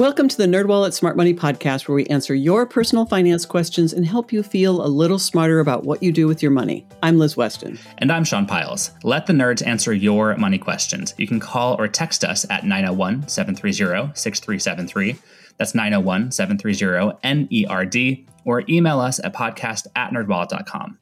Welcome 0.00 0.28
to 0.28 0.36
the 0.38 0.46
NerdWallet 0.46 0.94
Smart 0.94 1.14
Money 1.14 1.34
Podcast, 1.34 1.86
where 1.86 1.94
we 1.94 2.06
answer 2.06 2.34
your 2.34 2.64
personal 2.64 3.04
finance 3.04 3.44
questions 3.44 3.92
and 3.92 4.06
help 4.06 4.32
you 4.32 4.42
feel 4.42 4.82
a 4.82 4.88
little 4.88 5.18
smarter 5.18 5.60
about 5.60 5.84
what 5.84 6.02
you 6.02 6.10
do 6.10 6.26
with 6.26 6.42
your 6.42 6.50
money. 6.50 6.86
I'm 7.02 7.18
Liz 7.18 7.36
Weston. 7.36 7.78
And 7.98 8.10
I'm 8.10 8.24
Sean 8.24 8.46
Pyles. 8.46 8.92
Let 9.02 9.26
the 9.26 9.34
nerds 9.34 9.62
answer 9.66 9.92
your 9.92 10.34
money 10.38 10.56
questions. 10.56 11.12
You 11.18 11.26
can 11.26 11.38
call 11.38 11.78
or 11.78 11.86
text 11.86 12.24
us 12.24 12.46
at 12.48 12.64
901 12.64 13.28
730 13.28 14.18
6373. 14.18 15.16
That's 15.58 15.74
901 15.74 16.32
730 16.32 17.18
NERD, 17.22 18.26
or 18.46 18.64
email 18.70 19.00
us 19.00 19.20
at 19.22 19.34
podcast 19.34 19.86
at 19.96 20.12
nerdwallet.com. 20.12 20.98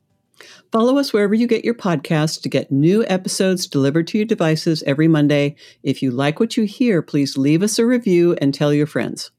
Follow 0.72 0.98
us 0.98 1.12
wherever 1.12 1.34
you 1.34 1.46
get 1.46 1.64
your 1.64 1.74
podcasts 1.74 2.40
to 2.42 2.48
get 2.48 2.70
new 2.72 3.04
episodes 3.06 3.66
delivered 3.66 4.06
to 4.08 4.18
your 4.18 4.26
devices 4.26 4.82
every 4.84 5.08
Monday. 5.08 5.56
If 5.82 6.02
you 6.02 6.10
like 6.10 6.40
what 6.40 6.56
you 6.56 6.64
hear, 6.64 7.02
please 7.02 7.38
leave 7.38 7.62
us 7.62 7.78
a 7.78 7.86
review 7.86 8.36
and 8.40 8.52
tell 8.52 8.72
your 8.72 8.86
friends. 8.86 9.30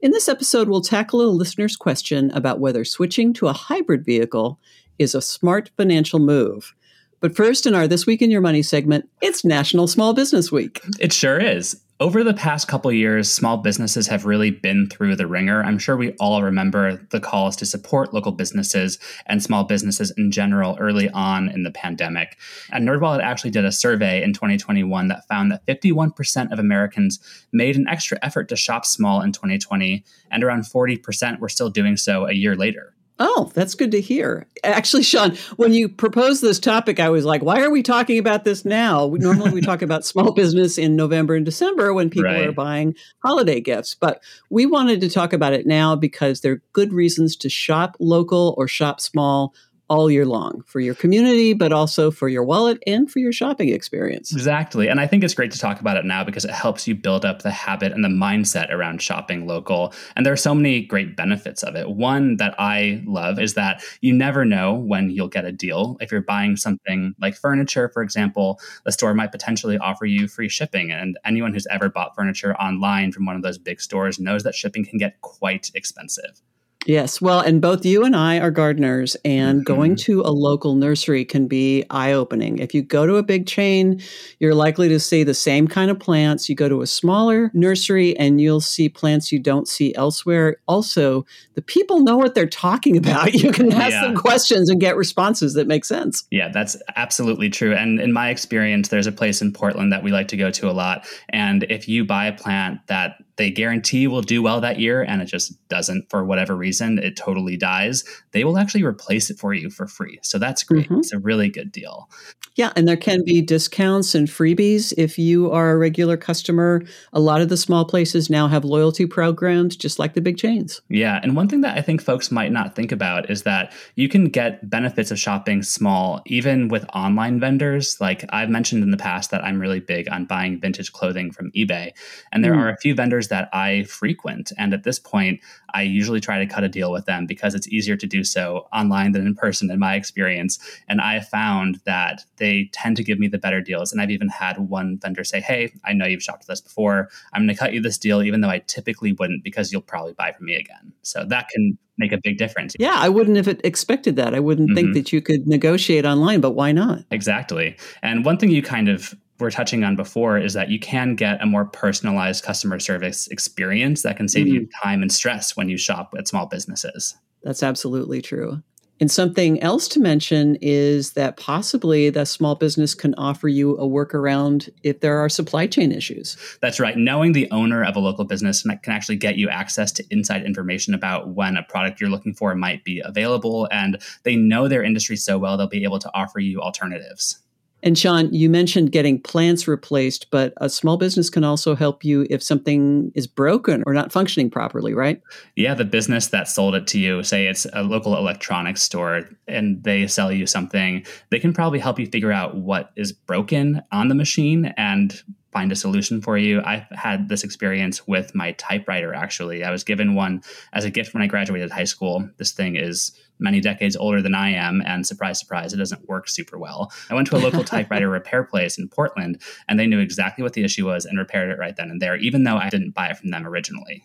In 0.00 0.12
this 0.12 0.28
episode, 0.28 0.68
we'll 0.68 0.80
tackle 0.80 1.20
a 1.20 1.28
listener's 1.28 1.76
question 1.76 2.30
about 2.30 2.58
whether 2.58 2.84
switching 2.84 3.32
to 3.34 3.48
a 3.48 3.52
hybrid 3.52 4.04
vehicle 4.04 4.58
is 4.98 5.14
a 5.14 5.20
smart 5.20 5.70
financial 5.76 6.18
move. 6.18 6.74
But 7.20 7.36
first, 7.36 7.66
in 7.66 7.74
our 7.74 7.86
This 7.86 8.06
Week 8.06 8.22
in 8.22 8.30
Your 8.30 8.40
Money 8.40 8.62
segment, 8.62 9.08
it's 9.20 9.44
National 9.44 9.86
Small 9.86 10.14
Business 10.14 10.50
Week. 10.50 10.80
It 10.98 11.12
sure 11.12 11.38
is. 11.38 11.78
Over 12.00 12.24
the 12.24 12.32
past 12.32 12.66
couple 12.66 12.90
years, 12.90 13.30
small 13.30 13.58
businesses 13.58 14.06
have 14.06 14.24
really 14.24 14.50
been 14.50 14.88
through 14.88 15.16
the 15.16 15.26
wringer. 15.26 15.62
I'm 15.62 15.76
sure 15.78 15.98
we 15.98 16.12
all 16.12 16.42
remember 16.42 16.96
the 17.10 17.20
calls 17.20 17.56
to 17.56 17.66
support 17.66 18.14
local 18.14 18.32
businesses 18.32 18.98
and 19.26 19.42
small 19.42 19.64
businesses 19.64 20.10
in 20.16 20.30
general 20.30 20.78
early 20.80 21.10
on 21.10 21.50
in 21.50 21.62
the 21.62 21.70
pandemic. 21.70 22.38
And 22.72 22.88
NerdWallet 22.88 23.20
actually 23.20 23.50
did 23.50 23.66
a 23.66 23.70
survey 23.70 24.22
in 24.22 24.32
2021 24.32 25.08
that 25.08 25.28
found 25.28 25.52
that 25.52 25.66
51% 25.66 26.50
of 26.50 26.58
Americans 26.58 27.20
made 27.52 27.76
an 27.76 27.86
extra 27.86 28.18
effort 28.22 28.48
to 28.48 28.56
shop 28.56 28.86
small 28.86 29.20
in 29.20 29.32
2020, 29.32 30.02
and 30.30 30.42
around 30.42 30.62
40% 30.62 31.38
were 31.38 31.50
still 31.50 31.68
doing 31.68 31.98
so 31.98 32.26
a 32.26 32.32
year 32.32 32.56
later. 32.56 32.94
Oh, 33.22 33.50
that's 33.52 33.74
good 33.74 33.90
to 33.92 34.00
hear. 34.00 34.46
Actually, 34.64 35.02
Sean, 35.02 35.36
when 35.56 35.74
you 35.74 35.90
proposed 35.90 36.40
this 36.40 36.58
topic, 36.58 36.98
I 36.98 37.10
was 37.10 37.26
like, 37.26 37.42
why 37.42 37.60
are 37.60 37.70
we 37.70 37.82
talking 37.82 38.18
about 38.18 38.44
this 38.44 38.64
now? 38.64 39.12
Normally, 39.12 39.50
we 39.50 39.60
talk 39.60 39.82
about 39.82 40.06
small 40.06 40.32
business 40.32 40.78
in 40.78 40.96
November 40.96 41.34
and 41.34 41.44
December 41.44 41.92
when 41.92 42.08
people 42.08 42.30
right. 42.30 42.48
are 42.48 42.52
buying 42.52 42.94
holiday 43.22 43.60
gifts. 43.60 43.94
But 43.94 44.22
we 44.48 44.64
wanted 44.64 45.02
to 45.02 45.10
talk 45.10 45.34
about 45.34 45.52
it 45.52 45.66
now 45.66 45.94
because 45.96 46.40
there 46.40 46.52
are 46.52 46.62
good 46.72 46.94
reasons 46.94 47.36
to 47.36 47.50
shop 47.50 47.94
local 48.00 48.54
or 48.56 48.66
shop 48.66 49.02
small 49.02 49.54
all 49.90 50.08
year 50.08 50.24
long 50.24 50.62
for 50.66 50.78
your 50.78 50.94
community, 50.94 51.52
but 51.52 51.72
also 51.72 52.12
for 52.12 52.28
your 52.28 52.44
wallet 52.44 52.80
and 52.86 53.10
for 53.10 53.18
your 53.18 53.32
shopping 53.32 53.70
experience. 53.70 54.32
Exactly. 54.32 54.88
And 54.88 55.00
I 55.00 55.06
think 55.08 55.24
it's 55.24 55.34
great 55.34 55.50
to 55.50 55.58
talk 55.58 55.80
about 55.80 55.96
it 55.96 56.04
now 56.04 56.22
because 56.22 56.44
it 56.44 56.52
helps 56.52 56.86
you 56.86 56.94
build 56.94 57.24
up 57.24 57.42
the 57.42 57.50
habit 57.50 57.92
and 57.92 58.04
the 58.04 58.08
mindset 58.08 58.70
around 58.70 59.02
shopping 59.02 59.48
local. 59.48 59.92
And 60.14 60.24
there 60.24 60.32
are 60.32 60.38
so 60.38 60.54
many 60.54 60.82
great 60.82 61.16
benefits 61.16 61.64
of 61.64 61.74
it. 61.74 61.90
One 61.90 62.36
that 62.36 62.54
I 62.56 63.02
love 63.04 63.40
is 63.40 63.54
that 63.54 63.82
you 64.00 64.14
never 64.14 64.44
know 64.44 64.74
when 64.74 65.10
you'll 65.10 65.26
get 65.26 65.44
a 65.44 65.50
deal. 65.50 65.96
If 66.00 66.12
you're 66.12 66.22
buying 66.22 66.56
something 66.56 67.16
like 67.20 67.34
furniture, 67.34 67.88
for 67.88 68.02
example, 68.02 68.60
the 68.84 68.92
store 68.92 69.12
might 69.12 69.32
potentially 69.32 69.76
offer 69.76 70.06
you 70.06 70.28
free 70.28 70.48
shipping. 70.48 70.92
And 70.92 71.18
anyone 71.24 71.52
who's 71.52 71.66
ever 71.66 71.88
bought 71.88 72.14
furniture 72.14 72.54
online 72.54 73.10
from 73.10 73.26
one 73.26 73.34
of 73.34 73.42
those 73.42 73.58
big 73.58 73.80
stores 73.80 74.20
knows 74.20 74.44
that 74.44 74.54
shipping 74.54 74.84
can 74.84 74.98
get 74.98 75.20
quite 75.20 75.72
expensive. 75.74 76.40
Yes. 76.86 77.20
Well, 77.20 77.40
and 77.40 77.60
both 77.60 77.84
you 77.84 78.04
and 78.04 78.16
I 78.16 78.38
are 78.38 78.50
gardeners, 78.50 79.14
and 79.24 79.58
mm-hmm. 79.58 79.64
going 79.64 79.96
to 79.96 80.22
a 80.22 80.32
local 80.32 80.74
nursery 80.74 81.26
can 81.26 81.46
be 81.46 81.84
eye 81.90 82.12
opening. 82.12 82.58
If 82.58 82.74
you 82.74 82.82
go 82.82 83.06
to 83.06 83.16
a 83.16 83.22
big 83.22 83.46
chain, 83.46 84.00
you're 84.38 84.54
likely 84.54 84.88
to 84.88 84.98
see 84.98 85.22
the 85.22 85.34
same 85.34 85.68
kind 85.68 85.90
of 85.90 85.98
plants. 85.98 86.48
You 86.48 86.54
go 86.54 86.70
to 86.70 86.80
a 86.80 86.86
smaller 86.86 87.50
nursery, 87.52 88.16
and 88.16 88.40
you'll 88.40 88.62
see 88.62 88.88
plants 88.88 89.30
you 89.30 89.38
don't 89.38 89.68
see 89.68 89.94
elsewhere. 89.94 90.56
Also, 90.66 91.26
the 91.54 91.62
people 91.62 92.00
know 92.00 92.16
what 92.16 92.34
they're 92.34 92.46
talking 92.46 92.96
about. 92.96 93.30
You 93.40 93.52
can 93.52 93.72
ask 93.72 93.92
yeah. 93.92 94.02
them 94.02 94.16
questions 94.16 94.68
and 94.68 94.80
get 94.80 94.96
responses 94.96 95.54
that 95.54 95.66
make 95.66 95.84
sense. 95.84 96.24
Yeah, 96.30 96.50
that's 96.52 96.76
absolutely 96.96 97.48
true. 97.48 97.74
And 97.74 97.98
in 97.98 98.12
my 98.12 98.28
experience, 98.28 98.88
there's 98.88 99.06
a 99.06 99.12
place 99.12 99.40
in 99.40 99.52
Portland 99.52 99.92
that 99.92 100.02
we 100.02 100.10
like 100.10 100.28
to 100.28 100.36
go 100.36 100.50
to 100.50 100.68
a 100.68 100.72
lot. 100.72 101.06
And 101.30 101.62
if 101.70 101.88
you 101.88 102.04
buy 102.04 102.26
a 102.26 102.32
plant 102.32 102.80
that 102.88 103.16
they 103.40 103.50
guarantee 103.50 104.06
will 104.06 104.20
do 104.20 104.42
well 104.42 104.60
that 104.60 104.78
year 104.78 105.00
and 105.00 105.22
it 105.22 105.24
just 105.24 105.56
doesn't 105.68 106.10
for 106.10 106.22
whatever 106.26 106.54
reason, 106.54 106.98
it 106.98 107.16
totally 107.16 107.56
dies, 107.56 108.04
they 108.32 108.44
will 108.44 108.58
actually 108.58 108.84
replace 108.84 109.30
it 109.30 109.38
for 109.38 109.54
you 109.54 109.70
for 109.70 109.86
free. 109.86 110.18
So 110.20 110.38
that's 110.38 110.62
great. 110.62 110.84
Mm-hmm. 110.84 110.98
It's 110.98 111.14
a 111.14 111.18
really 111.18 111.48
good 111.48 111.72
deal. 111.72 112.10
Yeah, 112.56 112.72
and 112.76 112.86
there 112.86 112.96
can 112.96 113.24
be 113.24 113.40
discounts 113.40 114.14
and 114.14 114.28
freebies 114.28 114.92
if 114.98 115.18
you 115.18 115.50
are 115.50 115.70
a 115.70 115.78
regular 115.78 116.18
customer. 116.18 116.82
A 117.14 117.20
lot 117.20 117.40
of 117.40 117.48
the 117.48 117.56
small 117.56 117.86
places 117.86 118.28
now 118.28 118.48
have 118.48 118.64
loyalty 118.64 119.06
programs, 119.06 119.76
just 119.76 119.98
like 119.98 120.12
the 120.12 120.20
big 120.20 120.36
chains. 120.36 120.82
Yeah, 120.90 121.20
and 121.22 121.34
one 121.34 121.48
thing 121.48 121.62
that 121.62 121.78
I 121.78 121.80
think 121.80 122.02
folks 122.02 122.30
might 122.30 122.52
not 122.52 122.74
think 122.74 122.92
about 122.92 123.30
is 123.30 123.44
that 123.44 123.72
you 123.94 124.10
can 124.10 124.26
get 124.26 124.68
benefits 124.68 125.10
of 125.10 125.18
shopping 125.18 125.62
small 125.62 126.20
even 126.26 126.68
with 126.68 126.84
online 126.92 127.40
vendors. 127.40 127.98
Like 127.98 128.26
I've 128.28 128.50
mentioned 128.50 128.82
in 128.82 128.90
the 128.90 128.98
past 128.98 129.30
that 129.30 129.42
I'm 129.42 129.58
really 129.58 129.80
big 129.80 130.10
on 130.10 130.26
buying 130.26 130.60
vintage 130.60 130.92
clothing 130.92 131.30
from 131.30 131.52
eBay, 131.52 131.92
and 132.32 132.44
there 132.44 132.52
mm. 132.52 132.58
are 132.58 132.68
a 132.68 132.76
few 132.76 132.94
vendors 132.94 133.28
that 133.30 133.48
I 133.52 133.84
frequent. 133.84 134.52
And 134.58 134.72
at 134.72 134.84
this 134.84 134.98
point, 134.98 135.40
I 135.72 135.82
usually 135.82 136.20
try 136.20 136.38
to 136.38 136.46
cut 136.46 136.62
a 136.62 136.68
deal 136.68 136.92
with 136.92 137.06
them 137.06 137.26
because 137.26 137.54
it's 137.54 137.68
easier 137.68 137.96
to 137.96 138.06
do 138.06 138.22
so 138.22 138.68
online 138.72 139.12
than 139.12 139.26
in 139.26 139.34
person, 139.34 139.70
in 139.70 139.78
my 139.78 139.94
experience. 139.94 140.58
And 140.88 141.00
I 141.00 141.14
have 141.14 141.28
found 141.28 141.80
that 141.84 142.24
they 142.36 142.70
tend 142.72 142.96
to 142.98 143.04
give 143.04 143.18
me 143.18 143.28
the 143.28 143.38
better 143.38 143.60
deals. 143.60 143.92
And 143.92 144.00
I've 144.00 144.10
even 144.10 144.28
had 144.28 144.58
one 144.58 144.98
vendor 144.98 145.24
say, 145.24 145.40
Hey, 145.40 145.72
I 145.84 145.92
know 145.92 146.06
you've 146.06 146.22
shopped 146.22 146.42
with 146.42 146.50
us 146.50 146.60
before. 146.60 147.08
I'm 147.32 147.42
going 147.42 147.54
to 147.54 147.58
cut 147.58 147.72
you 147.72 147.80
this 147.80 147.98
deal, 147.98 148.22
even 148.22 148.40
though 148.40 148.50
I 148.50 148.58
typically 148.60 149.12
wouldn't 149.12 149.42
because 149.42 149.72
you'll 149.72 149.82
probably 149.82 150.12
buy 150.12 150.32
from 150.32 150.46
me 150.46 150.56
again. 150.56 150.92
So 151.02 151.24
that 151.24 151.48
can 151.48 151.78
make 151.98 152.12
a 152.12 152.18
big 152.18 152.38
difference. 152.38 152.74
Yeah, 152.78 152.96
I 152.96 153.08
wouldn't 153.08 153.36
have 153.36 153.48
expected 153.62 154.16
that. 154.16 154.34
I 154.34 154.40
wouldn't 154.40 154.70
mm-hmm. 154.70 154.74
think 154.74 154.94
that 154.94 155.12
you 155.12 155.20
could 155.20 155.46
negotiate 155.46 156.04
online, 156.04 156.40
but 156.40 156.52
why 156.52 156.72
not? 156.72 157.04
Exactly. 157.10 157.76
And 158.02 158.24
one 158.24 158.38
thing 158.38 158.50
you 158.50 158.62
kind 158.62 158.88
of 158.88 159.14
were 159.40 159.50
touching 159.50 159.84
on 159.84 159.96
before 159.96 160.38
is 160.38 160.52
that 160.54 160.70
you 160.70 160.78
can 160.78 161.14
get 161.14 161.42
a 161.42 161.46
more 161.46 161.64
personalized 161.64 162.44
customer 162.44 162.78
service 162.78 163.26
experience 163.28 164.02
that 164.02 164.16
can 164.16 164.28
save 164.28 164.46
mm-hmm. 164.46 164.54
you 164.54 164.68
time 164.82 165.02
and 165.02 165.12
stress 165.12 165.56
when 165.56 165.68
you 165.68 165.76
shop 165.76 166.14
at 166.18 166.28
small 166.28 166.46
businesses. 166.46 167.16
That's 167.42 167.62
absolutely 167.62 168.20
true. 168.20 168.62
And 169.00 169.10
something 169.10 169.58
else 169.62 169.88
to 169.88 170.00
mention 170.00 170.58
is 170.60 171.12
that 171.12 171.38
possibly 171.38 172.10
the 172.10 172.26
small 172.26 172.54
business 172.54 172.94
can 172.94 173.14
offer 173.14 173.48
you 173.48 173.76
a 173.78 173.88
workaround 173.88 174.68
if 174.82 175.00
there 175.00 175.18
are 175.18 175.30
supply 175.30 175.66
chain 175.66 175.90
issues. 175.90 176.36
That's 176.60 176.78
right. 176.78 176.98
Knowing 176.98 177.32
the 177.32 177.50
owner 177.50 177.82
of 177.82 177.96
a 177.96 177.98
local 177.98 178.26
business 178.26 178.62
can 178.62 178.92
actually 178.92 179.16
get 179.16 179.36
you 179.36 179.48
access 179.48 179.90
to 179.92 180.04
inside 180.10 180.44
information 180.44 180.92
about 180.92 181.28
when 181.28 181.56
a 181.56 181.62
product 181.62 181.98
you're 181.98 182.10
looking 182.10 182.34
for 182.34 182.54
might 182.54 182.84
be 182.84 183.00
available. 183.02 183.68
And 183.72 184.02
they 184.24 184.36
know 184.36 184.68
their 184.68 184.82
industry 184.82 185.16
so 185.16 185.38
well, 185.38 185.56
they'll 185.56 185.66
be 185.66 185.84
able 185.84 185.98
to 186.00 186.10
offer 186.12 186.38
you 186.38 186.60
alternatives. 186.60 187.40
And 187.82 187.98
Sean, 187.98 188.32
you 188.32 188.50
mentioned 188.50 188.92
getting 188.92 189.20
plants 189.20 189.66
replaced, 189.66 190.30
but 190.30 190.52
a 190.58 190.68
small 190.68 190.96
business 190.96 191.30
can 191.30 191.44
also 191.44 191.74
help 191.74 192.04
you 192.04 192.26
if 192.28 192.42
something 192.42 193.10
is 193.14 193.26
broken 193.26 193.82
or 193.86 193.94
not 193.94 194.12
functioning 194.12 194.50
properly, 194.50 194.94
right? 194.94 195.20
Yeah, 195.56 195.74
the 195.74 195.84
business 195.84 196.28
that 196.28 196.48
sold 196.48 196.74
it 196.74 196.86
to 196.88 196.98
you, 196.98 197.22
say 197.22 197.46
it's 197.46 197.66
a 197.72 197.82
local 197.82 198.16
electronics 198.16 198.82
store 198.82 199.28
and 199.48 199.82
they 199.82 200.06
sell 200.06 200.30
you 200.30 200.46
something, 200.46 201.04
they 201.30 201.38
can 201.38 201.52
probably 201.52 201.78
help 201.78 201.98
you 201.98 202.06
figure 202.06 202.32
out 202.32 202.56
what 202.56 202.90
is 202.96 203.12
broken 203.12 203.82
on 203.92 204.08
the 204.08 204.14
machine 204.14 204.74
and 204.76 205.22
find 205.52 205.72
a 205.72 205.76
solution 205.76 206.20
for 206.20 206.38
you. 206.38 206.62
I've 206.64 206.86
had 206.90 207.28
this 207.28 207.44
experience 207.44 208.06
with 208.06 208.34
my 208.34 208.52
typewriter 208.52 209.14
actually. 209.14 209.64
I 209.64 209.70
was 209.70 209.84
given 209.84 210.14
one 210.14 210.42
as 210.72 210.84
a 210.84 210.90
gift 210.90 211.12
when 211.12 211.22
I 211.22 211.26
graduated 211.26 211.70
high 211.70 211.84
school. 211.84 212.28
This 212.38 212.52
thing 212.52 212.76
is 212.76 213.12
many 213.40 213.60
decades 213.60 213.96
older 213.96 214.22
than 214.22 214.34
I 214.34 214.50
am, 214.50 214.82
and 214.84 215.06
surprise, 215.06 215.40
surprise, 215.40 215.72
it 215.72 215.78
doesn't 215.78 216.08
work 216.08 216.28
super 216.28 216.58
well. 216.58 216.92
I 217.08 217.14
went 217.14 217.26
to 217.28 217.36
a 217.36 217.38
local 217.38 217.64
typewriter 217.64 218.08
repair 218.08 218.44
place 218.44 218.78
in 218.78 218.88
Portland, 218.88 219.40
and 219.66 219.80
they 219.80 219.86
knew 219.86 219.98
exactly 219.98 220.42
what 220.42 220.52
the 220.52 220.64
issue 220.64 220.86
was 220.86 221.04
and 221.04 221.18
repaired 221.18 221.50
it 221.50 221.58
right 221.58 221.74
then 221.74 221.90
and 221.90 222.00
there, 222.00 222.16
even 222.16 222.44
though 222.44 222.56
I 222.56 222.68
didn't 222.68 222.94
buy 222.94 223.08
it 223.08 223.16
from 223.16 223.30
them 223.30 223.46
originally. 223.46 224.04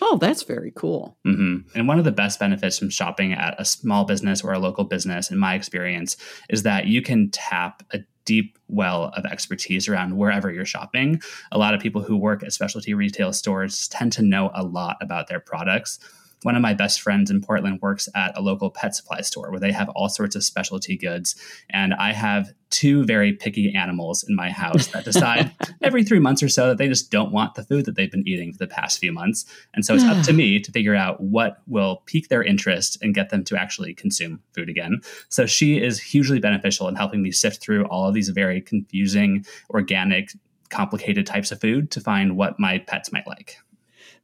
Oh, 0.00 0.16
that's 0.18 0.44
very 0.44 0.72
cool. 0.76 1.18
Mm-hmm. 1.26 1.76
And 1.76 1.88
one 1.88 1.98
of 1.98 2.04
the 2.04 2.12
best 2.12 2.38
benefits 2.38 2.78
from 2.78 2.90
shopping 2.90 3.32
at 3.32 3.60
a 3.60 3.64
small 3.64 4.04
business 4.04 4.42
or 4.42 4.52
a 4.52 4.58
local 4.58 4.84
business, 4.84 5.30
in 5.30 5.38
my 5.38 5.54
experience, 5.54 6.16
is 6.48 6.62
that 6.62 6.86
you 6.86 7.02
can 7.02 7.30
tap 7.30 7.82
a 7.92 7.98
deep 8.28 8.58
well 8.68 9.10
of 9.16 9.24
expertise 9.24 9.88
around 9.88 10.18
wherever 10.18 10.52
you're 10.52 10.66
shopping. 10.66 11.20
A 11.50 11.56
lot 11.56 11.72
of 11.72 11.80
people 11.80 12.02
who 12.02 12.14
work 12.14 12.42
at 12.42 12.52
specialty 12.52 12.92
retail 12.92 13.32
stores 13.32 13.88
tend 13.88 14.12
to 14.12 14.22
know 14.22 14.50
a 14.54 14.62
lot 14.62 14.98
about 15.00 15.28
their 15.28 15.40
products 15.40 15.98
one 16.42 16.56
of 16.56 16.62
my 16.62 16.74
best 16.74 17.00
friends 17.00 17.30
in 17.30 17.40
Portland 17.40 17.80
works 17.82 18.08
at 18.14 18.36
a 18.36 18.42
local 18.42 18.70
pet 18.70 18.94
supply 18.94 19.20
store 19.22 19.50
where 19.50 19.60
they 19.60 19.72
have 19.72 19.88
all 19.90 20.08
sorts 20.08 20.36
of 20.36 20.44
specialty 20.44 20.96
goods. 20.96 21.34
And 21.70 21.94
I 21.94 22.12
have 22.12 22.52
two 22.70 23.04
very 23.04 23.32
picky 23.32 23.74
animals 23.74 24.24
in 24.28 24.36
my 24.36 24.50
house 24.50 24.88
that 24.88 25.04
decide 25.04 25.52
every 25.82 26.04
three 26.04 26.18
months 26.18 26.42
or 26.42 26.48
so 26.48 26.68
that 26.68 26.78
they 26.78 26.86
just 26.86 27.10
don't 27.10 27.32
want 27.32 27.54
the 27.54 27.64
food 27.64 27.86
that 27.86 27.96
they've 27.96 28.10
been 28.10 28.26
eating 28.28 28.52
for 28.52 28.58
the 28.58 28.66
past 28.66 28.98
few 28.98 29.12
months. 29.12 29.46
And 29.74 29.84
so 29.84 29.94
it's 29.94 30.04
up 30.04 30.22
to 30.24 30.32
me 30.34 30.60
to 30.60 30.70
figure 30.70 30.94
out 30.94 31.20
what 31.20 31.62
will 31.66 32.02
pique 32.06 32.28
their 32.28 32.42
interest 32.42 32.98
and 33.02 33.14
get 33.14 33.30
them 33.30 33.42
to 33.44 33.56
actually 33.56 33.94
consume 33.94 34.40
food 34.54 34.68
again. 34.68 35.00
So 35.28 35.46
she 35.46 35.82
is 35.82 36.00
hugely 36.00 36.40
beneficial 36.40 36.88
in 36.88 36.94
helping 36.94 37.22
me 37.22 37.32
sift 37.32 37.60
through 37.60 37.84
all 37.86 38.06
of 38.06 38.14
these 38.14 38.28
very 38.28 38.60
confusing, 38.60 39.44
organic, 39.70 40.30
complicated 40.68 41.26
types 41.26 41.50
of 41.50 41.60
food 41.60 41.90
to 41.92 42.00
find 42.00 42.36
what 42.36 42.60
my 42.60 42.78
pets 42.78 43.10
might 43.12 43.26
like. 43.26 43.58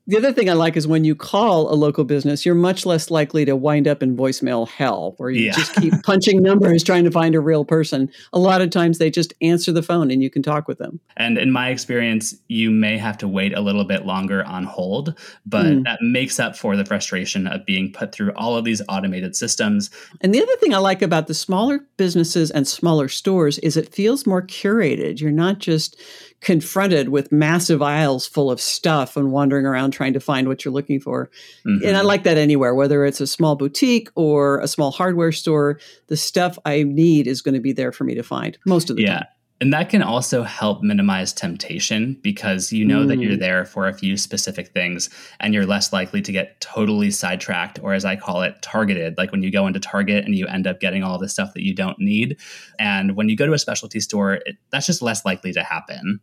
The 0.07 0.19
other 0.19 0.33
thing 0.33 0.51
I 0.51 0.53
like 0.53 0.77
is 0.77 0.87
when 0.87 1.05
you 1.05 1.15
call 1.15 1.73
a 1.73 1.77
local 1.77 2.05
business, 2.05 2.45
you're 2.45 2.55
much 2.55 2.85
less 2.85 3.11
likely 3.11 3.47
to 3.47 3.57
wind 3.57 3.89
up 3.89 4.03
in 4.03 4.15
voicemail 4.15 4.69
hell 4.69 5.15
where 5.17 5.31
you 5.31 5.47
yeah. 5.47 5.53
just 5.53 5.75
keep 5.81 5.95
punching 6.03 6.43
numbers 6.43 6.85
trying 6.85 7.05
to 7.05 7.11
find 7.11 7.35
a 7.35 7.41
real 7.41 7.65
person. 7.65 8.11
A 8.35 8.39
lot 8.39 8.61
of 8.61 8.69
times 8.69 8.99
they 8.99 9.11
just 9.11 9.33
answer 9.41 9.73
the 9.73 9.83
phone 9.83 10.11
and 10.11 10.23
you 10.23 10.29
can 10.29 10.43
talk 10.43 10.69
with 10.69 10.77
them. 10.77 11.01
And 11.17 11.39
in 11.39 11.51
my 11.51 11.71
experience, 11.71 12.37
you 12.49 12.71
may 12.71 12.99
have 12.99 13.17
to 13.19 13.29
wait 13.29 13.55
a 13.55 13.63
little 13.63 13.85
bit 13.85 14.05
longer 14.05 14.45
on 14.45 14.65
hold, 14.65 15.19
but 15.47 15.65
mm. 15.65 15.85
that 15.85 16.03
makes 16.03 16.39
up 16.39 16.55
for 16.55 16.77
the 16.77 16.85
frustration 16.85 17.47
of 17.47 17.65
being 17.65 17.91
put 17.91 18.13
through 18.13 18.33
all 18.33 18.57
of 18.57 18.65
these 18.65 18.83
automated 18.91 19.35
systems. 19.35 19.89
And 20.21 20.35
the 20.35 20.43
other 20.43 20.57
thing 20.57 20.75
I 20.75 20.79
like 20.79 21.01
about 21.01 21.29
the 21.29 21.35
smaller 21.35 21.81
businesses 21.97 22.51
and 22.51 22.69
smaller 22.69 23.09
stores 23.09 23.59
is 23.61 23.77
it 23.77 23.95
feels 23.95 24.27
more 24.27 24.43
curated. 24.43 25.21
You're 25.21 25.31
not 25.31 25.61
just 25.61 25.99
confronted 26.45 27.09
with 27.09 27.33
massive 27.33 27.81
aisles 27.81 28.27
full 28.27 28.51
of 28.51 28.61
stuff 28.61 29.17
and 29.17 29.33
wandering 29.33 29.65
around 29.65 29.93
trying 29.93 30.13
to 30.13 30.21
find 30.21 30.47
what 30.47 30.65
you're 30.65 30.75
looking 30.75 31.01
for. 31.01 31.31
Mm-hmm. 31.67 31.87
And 31.87 31.97
I 31.97 32.03
like 32.03 32.25
that 32.25 32.37
anywhere, 32.37 32.75
whether 32.75 33.05
it's 33.05 33.21
a 33.21 33.27
small 33.27 33.57
boutique 33.57 34.11
or 34.15 34.61
a 34.61 34.69
small 34.69 34.91
hardware 34.91 35.33
store, 35.33 35.81
the 36.09 36.17
stuff 36.17 36.59
I 36.67 36.83
need 36.83 37.27
is 37.27 37.41
going 37.41 37.55
to 37.55 37.61
be 37.61 37.73
there 37.73 37.93
for 37.93 38.05
me 38.05 38.15
to 38.15 38.23
find 38.23 38.59
most 38.67 38.91
of 38.91 38.97
the 38.97 39.03
yeah. 39.03 39.19
time. 39.19 39.27
And 39.61 39.73
that 39.73 39.89
can 39.89 40.03
also 40.03 40.43
help 40.43 40.83
minimize 40.83 41.33
temptation 41.33 42.19
because 42.23 42.73
you 42.73 42.85
know 42.85 43.05
mm. 43.05 43.09
that 43.09 43.19
you're 43.19 43.37
mm. 43.37 43.41
there 43.41 43.65
for 43.65 43.87
a 43.87 43.95
few 43.95 44.17
specific 44.17 44.69
things 44.69 45.09
and 45.39 45.55
you're 45.55 45.65
less 45.65 45.93
likely 45.93 46.21
to 46.23 46.33
get 46.33 46.61
totally 46.61 47.11
sidetracked, 47.11 47.79
or 47.83 47.95
as 47.95 48.05
I 48.05 48.17
call 48.17 48.43
it, 48.43 48.61
targeted. 48.63 49.17
Like 49.17 49.31
when 49.31 49.43
you 49.43 49.53
go 49.53 49.67
into 49.67 49.79
Target 49.79 50.25
and 50.25 50.35
you 50.35 50.47
end 50.49 50.67
up 50.67 50.81
getting 50.81 51.05
all 51.05 51.19
the 51.19 51.29
stuff 51.29 51.55
that 51.55 51.65
you 51.65 51.75
don't 51.75 51.99
need. 51.99 52.39
And 52.79 53.17
when 53.17 53.29
you 53.29 53.37
go 53.37 53.47
to 53.47 53.53
a 53.53 53.59
specialty 53.59 54.01
store, 54.01 54.35
it, 54.35 54.57
that's 54.71 54.87
just 54.87 55.03
less 55.03 55.25
likely 55.25 55.53
to 55.53 55.63
happen. 55.63 56.21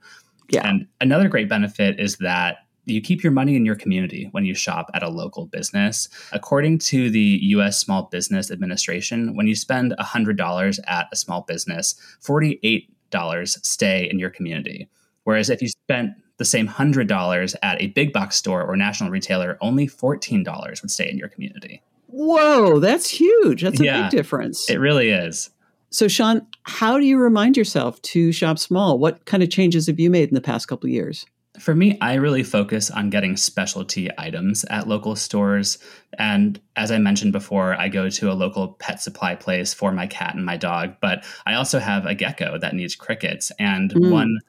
Yeah. 0.49 0.67
And 0.67 0.87
another 0.99 1.29
great 1.29 1.47
benefit 1.47 1.99
is 1.99 2.17
that 2.17 2.57
you 2.85 2.99
keep 2.99 3.23
your 3.23 3.31
money 3.31 3.55
in 3.55 3.65
your 3.65 3.75
community 3.75 4.27
when 4.31 4.43
you 4.43 4.53
shop 4.53 4.89
at 4.93 5.03
a 5.03 5.09
local 5.09 5.45
business. 5.45 6.09
According 6.31 6.79
to 6.79 7.09
the 7.09 7.39
US 7.43 7.79
Small 7.79 8.09
Business 8.11 8.51
Administration, 8.51 9.35
when 9.35 9.47
you 9.47 9.55
spend 9.55 9.93
$100 9.99 10.79
at 10.87 11.07
a 11.11 11.15
small 11.15 11.43
business, 11.47 11.95
48 12.19 12.61
dollars 12.61 12.97
stay 13.63 14.09
in 14.09 14.19
your 14.19 14.29
community. 14.29 14.89
Whereas 15.23 15.49
if 15.49 15.61
you 15.61 15.67
spent 15.67 16.13
the 16.37 16.45
same 16.45 16.67
hundred 16.67 17.07
dollars 17.07 17.55
at 17.61 17.81
a 17.81 17.87
big 17.87 18.11
box 18.13 18.35
store 18.35 18.63
or 18.63 18.75
national 18.75 19.11
retailer, 19.11 19.57
only 19.61 19.87
fourteen 19.87 20.43
dollars 20.43 20.81
would 20.81 20.91
stay 20.91 21.09
in 21.09 21.17
your 21.17 21.29
community. 21.29 21.81
Whoa, 22.07 22.79
that's 22.79 23.09
huge. 23.09 23.61
That's 23.61 23.79
a 23.79 23.85
yeah, 23.85 24.01
big 24.03 24.11
difference. 24.11 24.69
It 24.69 24.77
really 24.77 25.09
is. 25.09 25.49
So, 25.91 26.07
Sean, 26.07 26.47
how 26.63 26.97
do 26.97 27.05
you 27.05 27.17
remind 27.17 27.57
yourself 27.57 28.01
to 28.03 28.31
shop 28.31 28.59
small? 28.59 28.97
What 28.97 29.25
kind 29.25 29.43
of 29.43 29.49
changes 29.49 29.87
have 29.87 29.99
you 29.99 30.09
made 30.09 30.29
in 30.29 30.35
the 30.35 30.41
past 30.41 30.67
couple 30.67 30.87
of 30.87 30.93
years? 30.93 31.25
For 31.61 31.75
me, 31.75 31.95
I 32.01 32.15
really 32.15 32.41
focus 32.41 32.89
on 32.89 33.11
getting 33.11 33.37
specialty 33.37 34.09
items 34.17 34.65
at 34.71 34.87
local 34.87 35.15
stores. 35.15 35.77
And 36.17 36.59
as 36.75 36.89
I 36.89 36.97
mentioned 36.97 37.33
before, 37.33 37.75
I 37.75 37.87
go 37.87 38.09
to 38.09 38.31
a 38.31 38.33
local 38.33 38.69
pet 38.79 38.99
supply 38.99 39.35
place 39.35 39.71
for 39.71 39.91
my 39.91 40.07
cat 40.07 40.33
and 40.33 40.43
my 40.43 40.57
dog, 40.57 40.95
but 41.01 41.23
I 41.45 41.53
also 41.53 41.77
have 41.77 42.07
a 42.07 42.15
gecko 42.15 42.57
that 42.57 42.73
needs 42.73 42.95
crickets. 42.95 43.51
And 43.59 43.93
mm. 43.93 44.09
one 44.09 44.39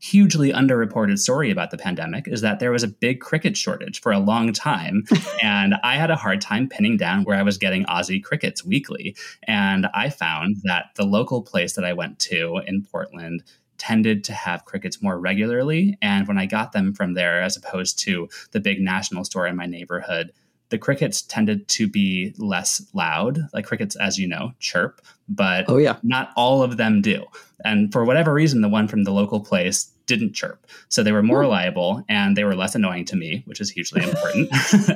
hugely 0.00 0.50
underreported 0.50 1.18
story 1.18 1.50
about 1.50 1.70
the 1.70 1.78
pandemic 1.78 2.26
is 2.26 2.40
that 2.40 2.58
there 2.58 2.72
was 2.72 2.82
a 2.82 2.88
big 2.88 3.20
cricket 3.20 3.54
shortage 3.54 4.00
for 4.00 4.10
a 4.10 4.18
long 4.18 4.54
time. 4.54 5.04
and 5.42 5.74
I 5.84 5.96
had 5.96 6.10
a 6.10 6.16
hard 6.16 6.40
time 6.40 6.70
pinning 6.70 6.96
down 6.96 7.24
where 7.24 7.36
I 7.36 7.42
was 7.42 7.58
getting 7.58 7.84
Aussie 7.84 8.24
crickets 8.24 8.64
weekly. 8.64 9.14
And 9.46 9.86
I 9.94 10.08
found 10.08 10.56
that 10.64 10.86
the 10.96 11.04
local 11.04 11.42
place 11.42 11.74
that 11.74 11.84
I 11.84 11.92
went 11.92 12.18
to 12.20 12.62
in 12.66 12.82
Portland 12.82 13.44
tended 13.82 14.22
to 14.22 14.32
have 14.32 14.64
crickets 14.64 15.02
more 15.02 15.18
regularly. 15.18 15.98
And 16.00 16.28
when 16.28 16.38
I 16.38 16.46
got 16.46 16.70
them 16.70 16.94
from 16.94 17.14
there, 17.14 17.42
as 17.42 17.56
opposed 17.56 17.98
to 18.00 18.28
the 18.52 18.60
big 18.60 18.80
national 18.80 19.24
store 19.24 19.48
in 19.48 19.56
my 19.56 19.66
neighborhood, 19.66 20.30
the 20.68 20.78
crickets 20.78 21.20
tended 21.20 21.66
to 21.66 21.88
be 21.88 22.32
less 22.38 22.80
loud. 22.94 23.40
Like 23.52 23.66
crickets, 23.66 23.96
as 23.96 24.18
you 24.20 24.28
know, 24.28 24.52
chirp, 24.60 25.00
but 25.34 25.64
oh, 25.68 25.78
yeah. 25.78 25.96
not 26.02 26.30
all 26.36 26.62
of 26.62 26.76
them 26.76 27.00
do. 27.00 27.24
And 27.64 27.92
for 27.92 28.04
whatever 28.04 28.32
reason, 28.32 28.60
the 28.60 28.68
one 28.68 28.88
from 28.88 29.04
the 29.04 29.12
local 29.12 29.40
place 29.40 29.92
didn't 30.06 30.34
chirp. 30.34 30.66
So 30.88 31.02
they 31.02 31.12
were 31.12 31.22
more 31.22 31.40
reliable 31.40 32.04
and 32.08 32.36
they 32.36 32.44
were 32.44 32.56
less 32.56 32.74
annoying 32.74 33.04
to 33.06 33.16
me, 33.16 33.42
which 33.46 33.60
is 33.60 33.70
hugely 33.70 34.02
important. 34.08 34.50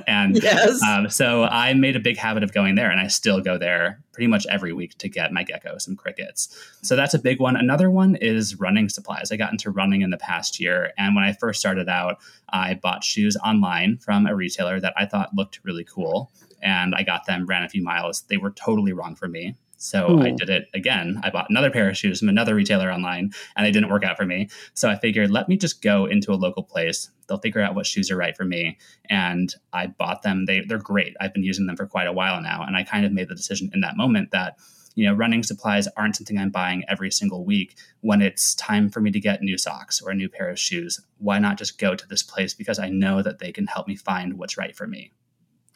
and 0.06 0.42
yes. 0.42 0.80
um, 0.82 1.08
so 1.08 1.44
I 1.44 1.72
made 1.74 1.96
a 1.96 2.00
big 2.00 2.16
habit 2.16 2.42
of 2.42 2.52
going 2.52 2.74
there 2.74 2.90
and 2.90 3.00
I 3.00 3.06
still 3.06 3.40
go 3.40 3.56
there 3.56 4.02
pretty 4.12 4.26
much 4.26 4.46
every 4.48 4.72
week 4.72 4.98
to 4.98 5.08
get 5.08 5.32
my 5.32 5.42
gecko 5.42 5.78
some 5.78 5.96
crickets. 5.96 6.48
So 6.82 6.96
that's 6.96 7.14
a 7.14 7.18
big 7.18 7.40
one. 7.40 7.56
Another 7.56 7.90
one 7.90 8.16
is 8.16 8.58
running 8.58 8.88
supplies. 8.88 9.30
I 9.30 9.36
got 9.36 9.52
into 9.52 9.70
running 9.70 10.02
in 10.02 10.10
the 10.10 10.16
past 10.16 10.58
year. 10.58 10.92
And 10.98 11.14
when 11.14 11.24
I 11.24 11.32
first 11.32 11.60
started 11.60 11.88
out, 11.88 12.18
I 12.48 12.74
bought 12.74 13.04
shoes 13.04 13.36
online 13.36 13.98
from 13.98 14.26
a 14.26 14.34
retailer 14.34 14.80
that 14.80 14.94
I 14.96 15.06
thought 15.06 15.34
looked 15.34 15.60
really 15.62 15.84
cool. 15.84 16.32
And 16.62 16.94
I 16.94 17.02
got 17.02 17.26
them, 17.26 17.46
ran 17.46 17.62
a 17.62 17.68
few 17.68 17.82
miles. 17.82 18.22
They 18.22 18.38
were 18.38 18.50
totally 18.50 18.92
wrong 18.92 19.14
for 19.14 19.28
me. 19.28 19.54
So 19.76 20.11
Ooh. 20.11 20.23
I 20.23 20.31
did 20.31 20.49
it 20.49 20.69
again. 20.75 21.20
I 21.23 21.31
bought 21.31 21.50
another 21.50 21.70
pair 21.70 21.88
of 21.88 21.96
shoes 21.96 22.20
from 22.20 22.28
another 22.28 22.55
retailer 22.55 22.90
online 22.90 23.31
and 23.56 23.67
they 23.67 23.70
didn't 23.70 23.90
work 23.90 24.05
out 24.05 24.17
for 24.17 24.25
me. 24.25 24.49
So 24.75 24.88
I 24.88 24.96
figured, 24.96 25.31
let 25.31 25.49
me 25.49 25.56
just 25.56 25.82
go 25.82 26.06
into 26.06 26.32
a 26.32 26.34
local 26.34 26.62
place. 26.62 27.11
They'll 27.26 27.38
figure 27.38 27.61
out 27.61 27.75
what 27.75 27.87
shoes 27.87 28.11
are 28.11 28.17
right 28.17 28.37
for 28.37 28.44
me. 28.44 28.78
And 29.11 29.55
I 29.73 29.88
bought 29.88 30.23
them. 30.23 30.46
They, 30.46 30.61
they're 30.61 30.78
great. 30.78 31.14
I've 31.20 31.34
been 31.34 31.44
using 31.44 31.67
them 31.67 31.76
for 31.76 31.87
quite 31.87 32.06
a 32.06 32.12
while 32.12 32.40
now. 32.40 32.64
And 32.67 32.76
I 32.76 32.84
kind 32.84 33.05
of 33.05 33.12
made 33.12 33.28
the 33.28 33.34
decision 33.34 33.70
in 33.75 33.81
that 33.81 33.96
moment 33.96 34.31
that, 34.31 34.56
you 34.94 35.06
know, 35.06 35.12
running 35.12 35.43
supplies 35.43 35.88
aren't 35.96 36.17
something 36.17 36.38
I'm 36.38 36.50
buying 36.50 36.82
every 36.88 37.11
single 37.11 37.44
week. 37.44 37.76
When 38.00 38.23
it's 38.23 38.55
time 38.55 38.88
for 38.88 39.00
me 39.00 39.11
to 39.11 39.20
get 39.20 39.43
new 39.43 39.58
socks 39.58 40.00
or 40.00 40.11
a 40.11 40.14
new 40.14 40.28
pair 40.28 40.49
of 40.49 40.58
shoes, 40.58 41.00
why 41.19 41.38
not 41.38 41.58
just 41.58 41.78
go 41.78 41.94
to 41.94 42.08
this 42.08 42.23
place 42.23 42.55
because 42.55 42.78
I 42.78 42.88
know 42.88 43.23
that 43.23 43.38
they 43.38 43.52
can 43.52 43.67
help 43.67 43.88
me 43.88 43.96
find 43.96 44.38
what's 44.38 44.56
right 44.56 44.75
for 44.75 44.87
me? 44.87 45.12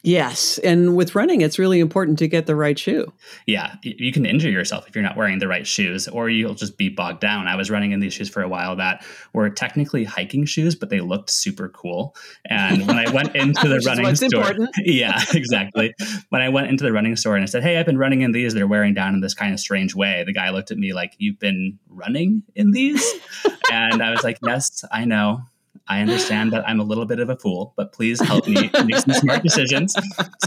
Yes. 0.03 0.57
And 0.59 0.95
with 0.95 1.13
running, 1.13 1.41
it's 1.41 1.59
really 1.59 1.79
important 1.79 2.17
to 2.19 2.27
get 2.27 2.47
the 2.47 2.55
right 2.55 2.77
shoe. 2.77 3.11
Yeah. 3.45 3.75
You 3.83 4.11
can 4.11 4.25
injure 4.25 4.49
yourself 4.49 4.87
if 4.87 4.95
you're 4.95 5.03
not 5.03 5.15
wearing 5.15 5.37
the 5.37 5.47
right 5.47 5.65
shoes, 5.67 6.07
or 6.07 6.27
you'll 6.29 6.55
just 6.55 6.77
be 6.77 6.89
bogged 6.89 7.19
down. 7.19 7.47
I 7.47 7.55
was 7.55 7.69
running 7.69 7.91
in 7.91 7.99
these 7.99 8.13
shoes 8.13 8.27
for 8.27 8.41
a 8.41 8.47
while 8.47 8.75
that 8.77 9.05
were 9.33 9.49
technically 9.49 10.03
hiking 10.03 10.45
shoes, 10.45 10.75
but 10.75 10.89
they 10.89 11.01
looked 11.01 11.29
super 11.29 11.69
cool. 11.69 12.15
And 12.45 12.87
when 12.87 12.97
I 12.97 13.11
went 13.11 13.35
into 13.35 13.67
the 13.67 13.79
running 13.85 14.15
store, 14.15 14.67
yeah, 14.77 15.21
exactly. 15.33 15.93
when 16.29 16.41
I 16.41 16.49
went 16.49 16.67
into 16.67 16.83
the 16.83 16.91
running 16.91 17.15
store 17.15 17.35
and 17.35 17.43
I 17.43 17.47
said, 17.47 17.61
Hey, 17.61 17.77
I've 17.77 17.85
been 17.85 17.99
running 17.99 18.21
in 18.21 18.31
these, 18.31 18.55
they're 18.55 18.67
wearing 18.67 18.95
down 18.95 19.13
in 19.13 19.21
this 19.21 19.35
kind 19.35 19.53
of 19.53 19.59
strange 19.59 19.93
way. 19.93 20.23
The 20.25 20.33
guy 20.33 20.49
looked 20.49 20.71
at 20.71 20.77
me 20.77 20.93
like, 20.93 21.13
You've 21.19 21.39
been 21.39 21.77
running 21.87 22.41
in 22.55 22.71
these? 22.71 23.05
and 23.71 24.01
I 24.01 24.09
was 24.09 24.23
like, 24.23 24.39
Yes, 24.43 24.83
I 24.91 25.05
know. 25.05 25.43
I 25.87 26.01
understand 26.01 26.53
that 26.53 26.67
I'm 26.67 26.79
a 26.79 26.83
little 26.83 27.05
bit 27.05 27.19
of 27.19 27.29
a 27.29 27.35
fool, 27.35 27.73
but 27.75 27.91
please 27.91 28.21
help 28.21 28.47
me 28.47 28.69
make 28.85 28.97
some 28.97 29.13
smart 29.13 29.43
decisions. 29.43 29.93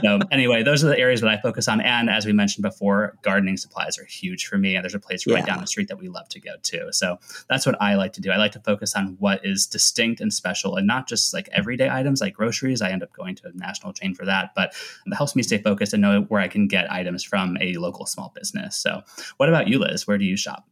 So, 0.03 0.19
anyway, 0.31 0.63
those 0.63 0.85
are 0.85 0.89
the 0.89 0.99
areas 0.99 1.21
that 1.21 1.31
I 1.31 1.41
focus 1.41 1.69
on. 1.69 1.81
And 1.81 2.09
as 2.09 2.27
we 2.27 2.33
mentioned 2.33 2.63
before, 2.63 3.17
gardening 3.23 3.57
supplies 3.57 3.99
are 3.99 4.05
huge 4.05 4.47
for 4.47 4.59
me. 4.59 4.77
And 4.77 4.85
there's 4.85 4.95
a 4.95 5.01
place 5.01 5.27
right 5.27 5.39
yeah. 5.39 5.47
down 5.47 5.61
the 5.61 5.67
street 5.67 5.89
that 5.89 5.99
we 5.99 6.09
love 6.09 6.29
to 6.31 6.41
go 6.41 6.53
to. 6.63 6.93
So, 6.93 7.19
that's 7.49 7.67
what 7.67 7.81
I 7.81 7.95
like 7.95 8.13
to 8.15 8.21
do. 8.21 8.31
I 8.31 8.37
like 8.37 8.53
to 8.53 8.61
focus 8.61 8.95
on 8.95 9.17
what 9.19 9.45
is 9.45 9.67
distinct 9.67 10.21
and 10.21 10.33
special 10.33 10.77
and 10.77 10.87
not 10.87 11.09
just 11.09 11.35
like 11.35 11.49
everyday 11.53 11.91
items 11.91 12.21
like 12.21 12.35
groceries. 12.35 12.83
I 12.83 12.91
end 12.91 13.03
up 13.03 13.13
going 13.13 13.35
to 13.37 13.49
a 13.49 13.53
national 13.53 13.93
chain 13.93 14.15
for 14.15 14.25
that, 14.25 14.53
but 14.55 14.75
it 15.07 15.15
helps 15.15 15.37
me 15.37 15.43
stay 15.43 15.59
focused 15.59 15.93
and 15.93 16.03
know 16.03 16.23
where 16.23 16.41
I 16.41 16.49
can 16.49 16.69
get 16.69 16.91
items 16.91 17.23
from 17.23 17.57
a 17.61 17.75
local 17.75 18.07
small 18.07 18.33
business. 18.35 18.77
So, 18.77 19.03
what 19.37 19.49
about 19.49 19.69
you, 19.69 19.79
Liz? 19.79 20.07
Where 20.07 20.19
do 20.19 20.25
you 20.25 20.37
shop? 20.37 20.69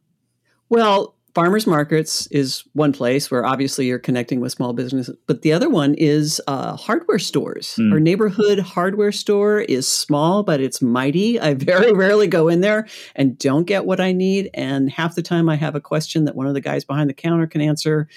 Well, 0.69 1.15
farmers 1.33 1.65
markets 1.65 2.27
is 2.27 2.63
one 2.73 2.93
place 2.93 3.31
where 3.31 3.45
obviously 3.45 3.87
you're 3.87 3.99
connecting 3.99 4.39
with 4.39 4.51
small 4.51 4.73
business 4.73 5.09
but 5.27 5.41
the 5.41 5.51
other 5.51 5.69
one 5.69 5.93
is 5.95 6.41
uh, 6.47 6.75
hardware 6.75 7.19
stores. 7.19 7.75
Mm. 7.77 7.91
our 7.91 7.99
neighborhood 7.99 8.59
hardware 8.59 9.11
store 9.11 9.61
is 9.61 9.87
small 9.87 10.43
but 10.43 10.59
it's 10.59 10.81
mighty. 10.81 11.39
I 11.39 11.53
very 11.53 11.91
rarely 11.93 12.27
go 12.27 12.47
in 12.47 12.61
there 12.61 12.87
and 13.15 13.37
don't 13.37 13.65
get 13.65 13.85
what 13.85 13.99
i 13.99 14.11
need 14.11 14.49
and 14.53 14.89
half 14.89 15.15
the 15.15 15.21
time 15.21 15.49
i 15.49 15.55
have 15.55 15.75
a 15.75 15.81
question 15.81 16.25
that 16.25 16.35
one 16.35 16.47
of 16.47 16.53
the 16.53 16.61
guys 16.61 16.83
behind 16.83 17.09
the 17.09 17.13
counter 17.13 17.47
can 17.47 17.61
answer 17.61 18.07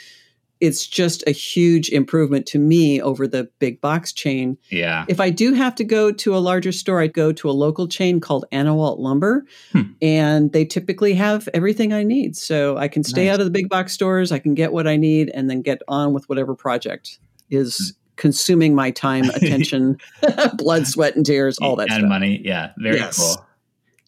it's 0.60 0.86
just 0.86 1.22
a 1.26 1.30
huge 1.30 1.90
improvement 1.90 2.46
to 2.46 2.58
me 2.58 3.00
over 3.00 3.28
the 3.28 3.48
big 3.58 3.80
box 3.80 4.12
chain. 4.12 4.56
Yeah. 4.70 5.04
If 5.08 5.20
I 5.20 5.30
do 5.30 5.52
have 5.52 5.74
to 5.76 5.84
go 5.84 6.10
to 6.12 6.36
a 6.36 6.38
larger 6.38 6.72
store, 6.72 7.00
I'd 7.00 7.12
go 7.12 7.32
to 7.32 7.50
a 7.50 7.52
local 7.52 7.86
chain 7.86 8.20
called 8.20 8.46
Anawalt 8.52 8.98
Lumber, 8.98 9.44
hmm. 9.72 9.82
and 10.00 10.52
they 10.52 10.64
typically 10.64 11.14
have 11.14 11.48
everything 11.52 11.92
I 11.92 12.02
need. 12.02 12.36
So 12.36 12.76
I 12.78 12.88
can 12.88 13.04
stay 13.04 13.26
nice. 13.26 13.34
out 13.34 13.40
of 13.40 13.46
the 13.46 13.50
big 13.50 13.68
box 13.68 13.92
stores, 13.92 14.32
I 14.32 14.38
can 14.38 14.54
get 14.54 14.72
what 14.72 14.86
I 14.86 14.96
need, 14.96 15.30
and 15.34 15.50
then 15.50 15.62
get 15.62 15.82
on 15.88 16.12
with 16.12 16.28
whatever 16.28 16.54
project 16.54 17.18
is 17.50 17.94
hmm. 17.94 18.12
consuming 18.16 18.74
my 18.74 18.90
time, 18.90 19.24
attention, 19.34 19.98
blood, 20.54 20.86
sweat, 20.86 21.16
and 21.16 21.26
tears, 21.26 21.58
all 21.58 21.76
that 21.76 21.88
stuff. 21.88 21.98
and 21.98 22.02
stuff. 22.02 22.08
money. 22.08 22.40
Yeah. 22.42 22.72
Very 22.78 22.96
yes. 22.96 23.18
cool. 23.18 23.46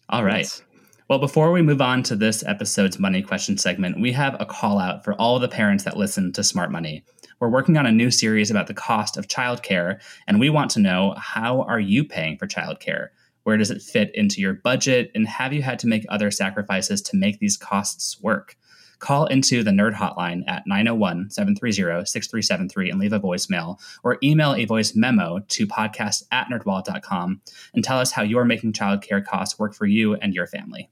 All 0.09 0.23
right. 0.23 0.39
Yes. 0.39 0.63
Well, 1.09 1.17
before 1.17 1.51
we 1.51 1.63
move 1.63 1.81
on 1.81 2.03
to 2.03 2.15
this 2.15 2.43
episode's 2.45 2.99
money 2.99 3.23
question 3.23 3.57
segment, 3.57 3.99
we 3.99 4.11
have 4.11 4.39
a 4.39 4.45
call 4.45 4.77
out 4.77 5.03
for 5.03 5.15
all 5.15 5.39
the 5.39 5.47
parents 5.47 5.83
that 5.85 5.97
listen 5.97 6.31
to 6.33 6.43
Smart 6.43 6.71
Money. 6.71 7.03
We're 7.39 7.49
working 7.49 7.77
on 7.77 7.87
a 7.87 7.91
new 7.91 8.11
series 8.11 8.51
about 8.51 8.67
the 8.67 8.75
cost 8.75 9.17
of 9.17 9.27
childcare, 9.27 9.99
and 10.27 10.39
we 10.39 10.51
want 10.51 10.69
to 10.71 10.79
know 10.79 11.15
how 11.17 11.63
are 11.63 11.79
you 11.79 12.03
paying 12.03 12.37
for 12.37 12.45
childcare? 12.45 13.07
Where 13.41 13.57
does 13.57 13.71
it 13.71 13.81
fit 13.81 14.11
into 14.13 14.39
your 14.39 14.53
budget? 14.53 15.09
And 15.15 15.27
have 15.27 15.51
you 15.51 15.63
had 15.63 15.79
to 15.79 15.87
make 15.87 16.05
other 16.09 16.29
sacrifices 16.29 17.01
to 17.01 17.17
make 17.17 17.39
these 17.39 17.57
costs 17.57 18.21
work? 18.21 18.55
call 18.99 19.25
into 19.27 19.63
the 19.63 19.71
Nerd 19.71 19.95
Hotline 19.95 20.43
at 20.45 20.67
901 20.67 21.29
730 21.29 22.05
6373 22.05 22.89
and 22.91 22.99
leave 22.99 23.13
a 23.13 23.19
voicemail, 23.19 23.79
or 24.03 24.19
email 24.21 24.53
a 24.53 24.65
voice 24.65 24.93
memo 24.93 25.39
to 25.39 25.65
podcast 25.65 26.23
at 26.33 26.49
nerdwallet.com 26.49 27.41
and 27.73 27.83
tell 27.83 27.97
us 27.97 28.11
how 28.11 28.21
you're 28.21 28.43
making 28.43 28.73
childcare 28.73 29.25
costs 29.25 29.57
work 29.57 29.73
for 29.73 29.85
you 29.85 30.15
and 30.15 30.35
your 30.35 30.45
family. 30.45 30.89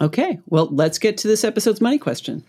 Okay, 0.00 0.38
well, 0.46 0.68
let's 0.70 0.98
get 0.98 1.18
to 1.18 1.28
this 1.28 1.44
episode's 1.44 1.80
money 1.80 1.98
question. 1.98 2.44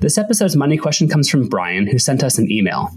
This 0.00 0.18
episode's 0.18 0.56
money 0.56 0.76
question 0.76 1.08
comes 1.08 1.28
from 1.28 1.48
Brian, 1.48 1.86
who 1.86 1.98
sent 1.98 2.22
us 2.22 2.38
an 2.38 2.50
email. 2.50 2.90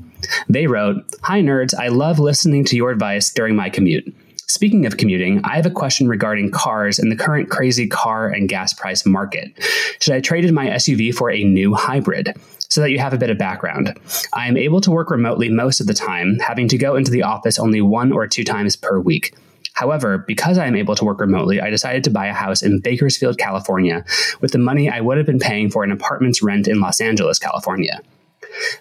They 0.50 0.68
wrote 0.68 1.04
Hi, 1.24 1.42
nerds. 1.42 1.74
I 1.74 1.88
love 1.88 2.20
listening 2.20 2.66
to 2.66 2.75
your 2.75 2.92
advice 2.92 3.32
during 3.32 3.56
my 3.56 3.70
commute. 3.70 4.13
Speaking 4.50 4.86
of 4.86 4.98
commuting, 4.98 5.42
I 5.44 5.56
have 5.56 5.66
a 5.66 5.72
question 5.72 6.08
regarding 6.08 6.51
cars 6.51 7.00
and 7.00 7.12
the 7.12 7.16
current 7.16 7.50
crazy 7.50 7.88
car 7.88 8.30
and 8.30 8.48
gas 8.48 8.74
price 8.74 9.06
market. 9.06 9.51
Should 10.00 10.13
I 10.13 10.22
trade 10.22 10.46
in 10.46 10.54
my 10.54 10.68
SUV 10.68 11.13
for 11.13 11.30
a 11.30 11.44
new 11.44 11.75
hybrid? 11.75 12.34
So 12.70 12.82
that 12.82 12.92
you 12.92 13.00
have 13.00 13.13
a 13.13 13.18
bit 13.18 13.30
of 13.30 13.38
background. 13.38 13.98
I 14.34 14.48
am 14.48 14.58
able 14.58 14.82
to 14.82 14.92
work 14.92 15.10
remotely 15.10 15.50
most 15.50 15.80
of 15.80 15.88
the 15.88 15.94
time, 15.94 16.38
having 16.39 16.68
to 16.68 16.77
go 16.77 16.96
into 16.96 17.12
the 17.12 17.24
office 17.24 17.58
only 17.60 17.82
one 17.82 18.12
or 18.12 18.27
two 18.27 18.44
times 18.44 18.75
per 18.75 19.00
week. 19.00 19.34
However, 19.77 20.17
because 20.17 20.57
I 20.57 20.65
am 20.65 20.75
able 20.75 20.96
to 20.96 21.05
work 21.05 21.19
remotely, 21.19 21.62
I 21.62 21.69
decided 21.69 22.03
to 22.05 22.10
buy 22.10 22.25
a 22.25 22.34
house 22.34 22.63
in 22.63 22.79
Bakersfield, 22.79 23.38
California, 23.38 24.03
with 24.41 24.51
the 24.51 24.57
money 24.57 24.89
I 24.89 25.01
would 25.01 25.17
have 25.17 25.27
been 25.27 25.38
paying 25.38 25.69
for 25.69 25.84
an 25.84 25.91
apartment's 25.91 26.41
rent 26.41 26.67
in 26.67 26.79
Los 26.79 27.00
Angeles, 27.00 27.38
California. 27.38 28.01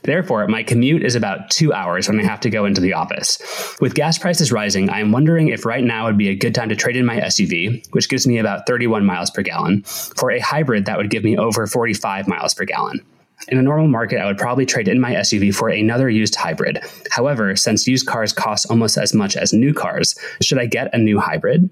Therefore, 0.05 0.49
my 0.49 0.62
commute 0.62 1.03
is 1.03 1.15
about 1.15 1.50
two 1.50 1.71
hours 1.71 2.09
when 2.09 2.19
I 2.19 2.25
have 2.25 2.41
to 2.41 2.50
go 2.50 2.65
into 2.65 2.81
the 2.81 2.95
office. 2.95 3.38
With 3.79 3.95
gas 3.95 4.17
prices 4.17 4.50
rising, 4.50 4.88
I 4.88 5.00
am 5.00 5.12
wondering 5.12 5.49
if 5.49 5.67
right 5.67 5.85
now 5.85 6.07
would 6.07 6.17
be 6.17 6.29
a 6.29 6.35
good 6.35 6.55
time 6.55 6.71
to 6.71 6.76
trade 6.76 6.97
in 6.97 7.05
my 7.05 7.21
SUV, 7.21 7.87
which 7.91 8.09
gives 8.09 8.26
me 8.26 8.38
about 8.38 8.67
31 8.67 9.05
miles 9.05 9.31
per 9.31 9.43
gallon, 9.43 9.83
for 9.83 10.31
a 10.31 10.38
hybrid 10.38 10.87
that 10.87 10.97
would 10.97 11.11
give 11.11 11.25
me 11.25 11.37
over 11.37 11.67
45 11.67 12.26
miles 12.26 12.55
per 12.55 12.65
gallon. 12.65 13.05
In 13.49 13.59
a 13.59 13.62
normal 13.62 13.88
market, 13.88 14.19
I 14.19 14.26
would 14.26 14.38
probably 14.38 14.66
trade 14.66 14.88
in 14.88 15.00
my 15.00 15.14
SUV 15.14 15.55
for 15.55 15.69
another 15.69 16.11
used 16.11 16.35
hybrid. 16.35 16.81
However, 17.11 17.55
since 17.55 17.87
used 17.87 18.07
cars 18.07 18.33
cost 18.33 18.66
almost 18.71 18.97
as 18.97 19.14
much 19.14 19.37
as 19.37 19.52
new 19.52 19.73
cars, 19.73 20.19
should 20.43 20.59
I 20.59 20.66
get 20.66 20.93
a 20.95 20.99
new 20.99 21.21
hybrid? 21.21 21.71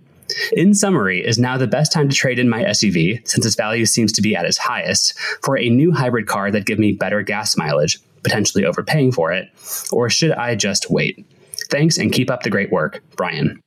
In 0.52 0.74
summary, 0.74 1.24
is 1.24 1.38
now 1.38 1.56
the 1.56 1.66
best 1.66 1.92
time 1.92 2.08
to 2.08 2.16
trade 2.16 2.38
in 2.38 2.48
my 2.48 2.64
SUV, 2.64 3.26
since 3.26 3.44
its 3.44 3.56
value 3.56 3.86
seems 3.86 4.12
to 4.12 4.22
be 4.22 4.34
at 4.34 4.46
its 4.46 4.58
highest, 4.58 5.18
for 5.42 5.58
a 5.58 5.68
new 5.68 5.92
hybrid 5.92 6.26
car 6.26 6.50
that 6.50 6.66
give 6.66 6.78
me 6.78 6.92
better 6.92 7.22
gas 7.22 7.56
mileage, 7.56 7.98
potentially 8.22 8.64
overpaying 8.64 9.12
for 9.12 9.32
it, 9.32 9.48
or 9.92 10.08
should 10.08 10.32
I 10.32 10.54
just 10.54 10.90
wait? 10.90 11.26
Thanks 11.70 11.98
and 11.98 12.12
keep 12.12 12.30
up 12.30 12.42
the 12.42 12.50
great 12.50 12.70
work, 12.70 13.02
Brian. 13.16 13.60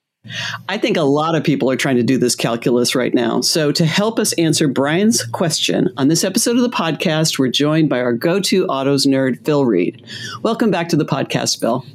I 0.69 0.77
think 0.77 0.97
a 0.97 1.01
lot 1.01 1.35
of 1.35 1.43
people 1.43 1.69
are 1.71 1.75
trying 1.75 1.97
to 1.97 2.03
do 2.03 2.17
this 2.17 2.35
calculus 2.35 2.95
right 2.95 3.13
now. 3.13 3.41
So, 3.41 3.71
to 3.71 3.85
help 3.85 4.19
us 4.19 4.33
answer 4.33 4.67
Brian's 4.67 5.23
question 5.23 5.89
on 5.97 6.07
this 6.07 6.23
episode 6.23 6.55
of 6.55 6.63
the 6.63 6.69
podcast, 6.69 7.39
we're 7.39 7.49
joined 7.49 7.89
by 7.89 8.01
our 8.01 8.13
go 8.13 8.39
to 8.41 8.65
autos 8.67 9.05
nerd, 9.05 9.43
Phil 9.45 9.65
Reed. 9.65 10.05
Welcome 10.43 10.71
back 10.71 10.89
to 10.89 10.95
the 10.95 11.05
podcast, 11.05 11.59
Phil. 11.59 11.85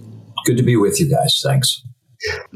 Good 0.44 0.56
to 0.56 0.62
be 0.62 0.76
with 0.76 1.00
you 1.00 1.08
guys. 1.08 1.40
Thanks. 1.44 1.82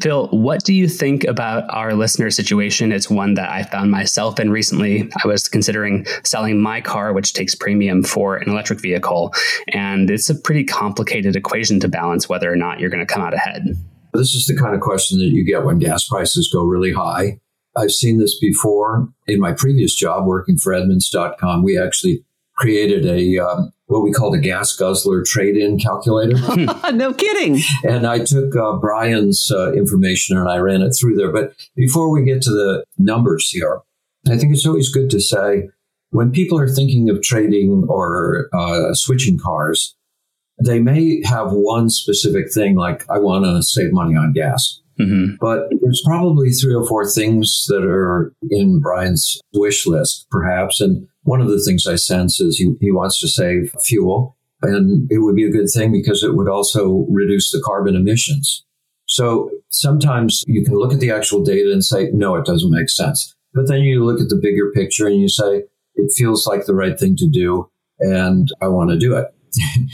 Phil, 0.01 0.29
what 0.29 0.63
do 0.63 0.73
you 0.73 0.89
think 0.89 1.25
about 1.25 1.65
our 1.71 1.95
listener 1.95 2.31
situation? 2.31 2.93
It's 2.93 3.11
one 3.11 3.35
that 3.35 3.51
I 3.51 3.65
found 3.65 3.91
myself 3.91 4.39
in 4.39 4.51
recently. 4.51 5.11
I 5.25 5.27
was 5.27 5.49
considering 5.49 6.07
selling 6.25 6.61
my 6.61 6.81
car, 6.81 7.13
which 7.13 7.33
takes 7.33 7.55
premium 7.55 8.05
for 8.05 8.37
an 8.37 8.49
electric 8.49 8.81
vehicle, 8.81 9.35
and 9.69 10.09
it's 10.09 10.31
a 10.31 10.35
pretty 10.35 10.65
complicated 10.65 11.35
equation 11.35 11.81
to 11.81 11.89
balance 11.89 12.29
whether 12.29 12.51
or 12.51 12.57
not 12.57 12.79
you're 12.79 12.91
going 12.91 13.05
to 13.05 13.13
come 13.13 13.23
out 13.23 13.35
ahead. 13.35 13.77
This 14.17 14.35
is 14.35 14.47
the 14.47 14.57
kind 14.57 14.75
of 14.75 14.81
question 14.81 15.19
that 15.19 15.27
you 15.27 15.45
get 15.45 15.65
when 15.65 15.79
gas 15.79 16.07
prices 16.09 16.51
go 16.53 16.65
really 16.65 16.93
high. 16.93 17.41
I've 17.77 17.93
seen 17.93 18.19
this 18.19 18.39
before 18.39 19.09
in 19.27 19.39
my 19.39 19.53
previous 19.53 19.95
job 19.95 20.27
working 20.27 20.57
for 20.57 20.73
Edmunds.com. 20.73 21.63
We 21.63 21.79
actually 21.79 22.25
created 22.57 23.05
a 23.05 23.39
um, 23.39 23.73
what 23.87 24.03
we 24.03 24.13
called 24.13 24.35
a 24.35 24.39
gas 24.39 24.75
guzzler 24.75 25.23
trade-in 25.23 25.79
calculator. 25.79 26.37
no 26.93 27.13
kidding. 27.13 27.61
And 27.85 28.07
I 28.07 28.19
took 28.19 28.57
uh, 28.57 28.77
Brian's 28.79 29.51
uh, 29.53 29.73
information 29.75 30.37
and 30.37 30.49
I 30.49 30.57
ran 30.57 30.83
it 30.83 30.97
through 30.99 31.17
there. 31.17 31.31
But 31.31 31.55
before 31.77 32.11
we 32.11 32.25
get 32.25 32.43
to 32.43 32.51
the 32.51 32.85
numbers 32.99 33.49
here, 33.51 33.81
I 34.29 34.37
think 34.37 34.53
it's 34.53 34.67
always 34.67 34.91
good 34.93 35.11
to 35.11 35.21
say 35.21 35.69
when 36.11 36.33
people 36.33 36.59
are 36.59 36.69
thinking 36.69 37.11
of 37.11 37.23
trading 37.23 37.87
or 37.89 38.49
uh, 38.53 38.95
switching 38.95 39.39
cars, 39.39 39.95
they 40.63 40.79
may 40.79 41.23
have 41.25 41.53
one 41.53 41.91
specific 41.91 42.53
thing 42.53 42.77
like, 42.77 43.09
I 43.11 43.19
want 43.19 43.45
to 43.45 43.63
save 43.63 43.93
money 43.93 44.17
on 44.17 44.33
gas. 44.33 44.81
Mm-hmm. 44.99 45.35
But 45.41 45.69
there's 45.83 46.03
probably 46.07 46.51
three 46.51 46.75
or 46.75 46.87
four 46.87 47.07
things 47.07 47.67
that 47.69 47.85
are 47.85 48.33
in 48.51 48.81
Brian's 48.81 49.39
wish 49.53 49.87
list, 49.87 50.27
perhaps. 50.31 50.81
And 50.81 51.07
one 51.25 51.41
of 51.41 51.49
the 51.49 51.63
things 51.63 51.87
I 51.87 51.97
sense 51.97 52.41
is 52.41 52.57
he, 52.57 52.75
he 52.81 52.91
wants 52.91 53.21
to 53.21 53.29
save 53.29 53.75
fuel. 53.83 54.37
And 54.63 55.07
it 55.11 55.19
would 55.19 55.37
be 55.37 55.45
a 55.45 55.53
good 55.53 55.69
thing 55.73 55.93
because 55.93 56.23
it 56.23 56.35
would 56.35 56.49
also 56.49 57.07
reduce 57.11 57.51
the 57.51 57.63
carbon 57.65 57.95
emissions. 57.95 58.65
So 59.05 59.51
sometimes 59.69 60.43
you 60.47 60.65
can 60.65 60.75
look 60.75 60.95
at 60.95 61.01
the 61.01 61.11
actual 61.11 61.45
data 61.45 61.71
and 61.71 61.85
say, 61.85 62.09
no, 62.13 62.35
it 62.37 62.47
doesn't 62.47 62.71
make 62.71 62.89
sense. 62.89 63.35
But 63.53 63.69
then 63.69 63.81
you 63.81 64.05
look 64.05 64.21
at 64.21 64.31
the 64.31 64.41
bigger 64.41 64.73
picture 64.73 65.07
and 65.07 65.21
you 65.21 65.29
say, 65.29 65.65
it 65.95 66.13
feels 66.17 66.47
like 66.47 66.65
the 66.65 66.75
right 66.75 66.99
thing 66.99 67.17
to 67.17 67.29
do. 67.29 67.71
And 68.01 68.49
I 68.63 68.69
want 68.69 68.91
to 68.91 68.99
do 68.99 69.15
it. 69.17 69.27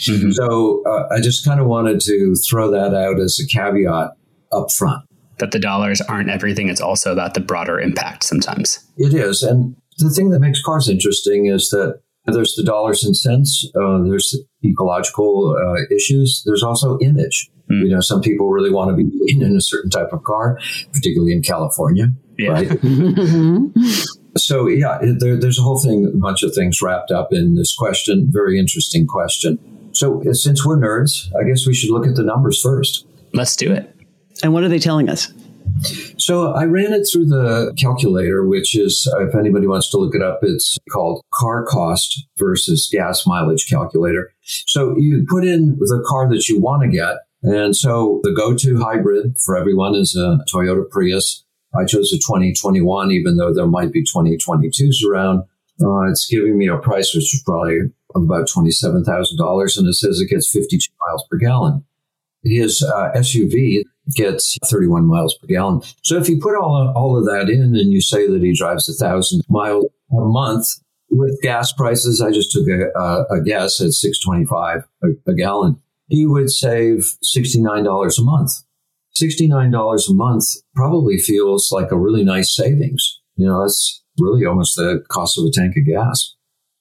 Mm-hmm. 0.09 0.31
so 0.33 0.83
uh, 0.85 1.09
I 1.11 1.21
just 1.21 1.45
kind 1.45 1.61
of 1.61 1.67
wanted 1.67 2.01
to 2.03 2.35
throw 2.35 2.71
that 2.71 2.95
out 2.95 3.21
as 3.21 3.39
a 3.39 3.47
caveat 3.47 4.11
up 4.53 4.71
front. 4.71 5.05
That 5.39 5.51
the 5.51 5.59
dollars 5.59 6.01
aren't 6.03 6.31
everything. 6.31 6.69
It's 6.69 6.81
also 6.81 7.13
about 7.13 7.35
the 7.35 7.41
broader 7.41 7.81
impact 7.81 8.25
sometimes. 8.25 8.79
It 8.97 9.15
is. 9.15 9.43
And 9.43 9.77
the 9.99 10.11
thing 10.11 10.31
that 10.31 10.41
makes 10.41 10.63
cars 10.63 10.89
interesting 10.89 11.47
is 11.47 11.71
that 11.71 12.01
there's 12.27 12.55
the 12.55 12.63
dollars 12.63 13.03
and 13.03 13.17
cents, 13.17 13.69
uh, 13.75 14.03
there's 14.05 14.39
ecological 14.65 15.57
uh, 15.59 15.95
issues, 15.95 16.43
there's 16.47 16.63
also 16.63 16.99
image. 17.01 17.51
Mm. 17.71 17.83
You 17.83 17.89
know, 17.89 18.01
some 18.01 18.21
people 18.21 18.51
really 18.51 18.71
want 18.71 18.91
to 18.91 18.97
be 18.97 19.11
in 19.27 19.57
a 19.57 19.61
certain 19.61 19.91
type 19.91 20.13
of 20.13 20.23
car, 20.23 20.59
particularly 20.93 21.33
in 21.33 21.43
California. 21.43 22.09
Yeah. 22.39 22.51
Right? 22.51 22.69
so, 24.37 24.67
yeah, 24.67 24.99
there, 25.03 25.37
there's 25.37 25.59
a 25.59 25.63
whole 25.63 25.79
thing, 25.81 26.07
a 26.07 26.17
bunch 26.17 26.43
of 26.43 26.55
things 26.55 26.81
wrapped 26.81 27.11
up 27.11 27.33
in 27.33 27.55
this 27.55 27.75
question. 27.75 28.29
Very 28.31 28.59
interesting 28.59 29.07
question. 29.07 29.59
So, 29.93 30.23
uh, 30.29 30.33
since 30.33 30.65
we're 30.65 30.79
nerds, 30.79 31.29
I 31.39 31.47
guess 31.47 31.67
we 31.67 31.75
should 31.75 31.91
look 31.91 32.07
at 32.07 32.17
the 32.17 32.23
numbers 32.23 32.61
first. 32.61 33.07
Let's 33.33 33.57
do 33.57 33.73
it. 33.73 33.95
And 34.43 34.53
what 34.53 34.63
are 34.65 34.69
they 34.69 34.79
telling 34.79 35.09
us? 35.09 35.33
So 36.19 36.53
I 36.53 36.65
ran 36.65 36.93
it 36.93 37.09
through 37.11 37.27
the 37.27 37.73
calculator, 37.77 38.47
which 38.47 38.77
is, 38.77 39.11
uh, 39.13 39.27
if 39.27 39.35
anybody 39.35 39.67
wants 39.67 39.91
to 39.91 39.97
look 39.97 40.15
it 40.15 40.23
up, 40.23 40.41
it's 40.43 40.79
called 40.91 41.23
car 41.33 41.65
cost 41.65 42.27
versus 42.39 42.89
gas 42.93 43.27
mileage 43.27 43.69
calculator. 43.69 44.33
So 44.43 44.97
you 44.97 45.25
put 45.29 45.45
in 45.45 45.79
the 45.79 46.05
car 46.07 46.29
that 46.29 46.49
you 46.49 46.61
want 46.61 46.83
to 46.83 46.89
get. 46.89 47.17
And 47.43 47.77
so 47.77 48.21
the 48.23 48.33
go 48.33 48.55
to 48.55 48.79
hybrid 48.79 49.37
for 49.45 49.57
everyone 49.57 49.95
is 49.95 50.15
a 50.15 50.39
Toyota 50.53 50.89
Prius. 50.89 51.45
I 51.75 51.85
chose 51.85 52.13
a 52.13 52.17
2021, 52.17 53.11
even 53.11 53.37
though 53.37 53.53
there 53.53 53.67
might 53.67 53.93
be 53.93 54.05
2022s 54.05 55.05
around. 55.09 55.45
Uh, 55.83 56.11
it's 56.11 56.27
giving 56.27 56.59
me 56.59 56.69
a 56.69 56.77
price 56.77 57.15
which 57.15 57.35
is 57.35 57.43
probably 57.45 57.79
about 58.15 58.49
$27,000, 58.49 59.79
and 59.79 59.89
it 59.89 59.95
says 59.95 60.21
it 60.21 60.29
gets 60.29 60.53
52 60.53 60.93
miles 61.07 61.25
per 61.31 61.39
gallon. 61.39 61.85
His 62.45 62.83
uh, 62.83 63.13
SUV, 63.17 63.85
gets 64.15 64.59
31 64.65 65.05
miles 65.05 65.37
per 65.37 65.47
gallon. 65.47 65.83
So 66.03 66.17
if 66.17 66.29
you 66.29 66.41
put 66.41 66.57
all 66.57 66.77
of, 66.77 66.97
all 66.97 67.17
of 67.17 67.25
that 67.27 67.49
in 67.49 67.63
and 67.63 67.93
you 67.93 68.01
say 68.01 68.27
that 68.27 68.43
he 68.43 68.55
drives 68.55 68.89
a 68.89 68.93
thousand 68.93 69.43
miles 69.49 69.87
a 70.11 70.21
month 70.21 70.67
with 71.11 71.41
gas 71.43 71.73
prices, 71.73 72.21
I 72.21 72.31
just 72.31 72.53
took 72.53 72.67
a, 72.69 72.91
a, 72.99 73.39
a 73.39 73.43
guess 73.43 73.81
at 73.81 73.93
625 73.93 74.89
a, 75.03 75.31
a 75.31 75.35
gallon. 75.35 75.81
He 76.09 76.27
would 76.27 76.51
save 76.51 77.15
$69 77.25 78.19
a 78.19 78.23
month. 78.23 78.51
$69 79.21 80.09
a 80.09 80.15
month 80.15 80.45
probably 80.75 81.19
feels 81.19 81.71
like 81.73 81.91
a 81.91 81.99
really 81.99 82.25
nice 82.25 82.55
savings. 82.55 83.21
You 83.37 83.47
know, 83.47 83.63
that's 83.63 84.03
really 84.19 84.45
almost 84.45 84.77
the 84.77 85.03
cost 85.09 85.39
of 85.39 85.45
a 85.45 85.51
tank 85.51 85.77
of 85.77 85.87
gas. 85.87 86.35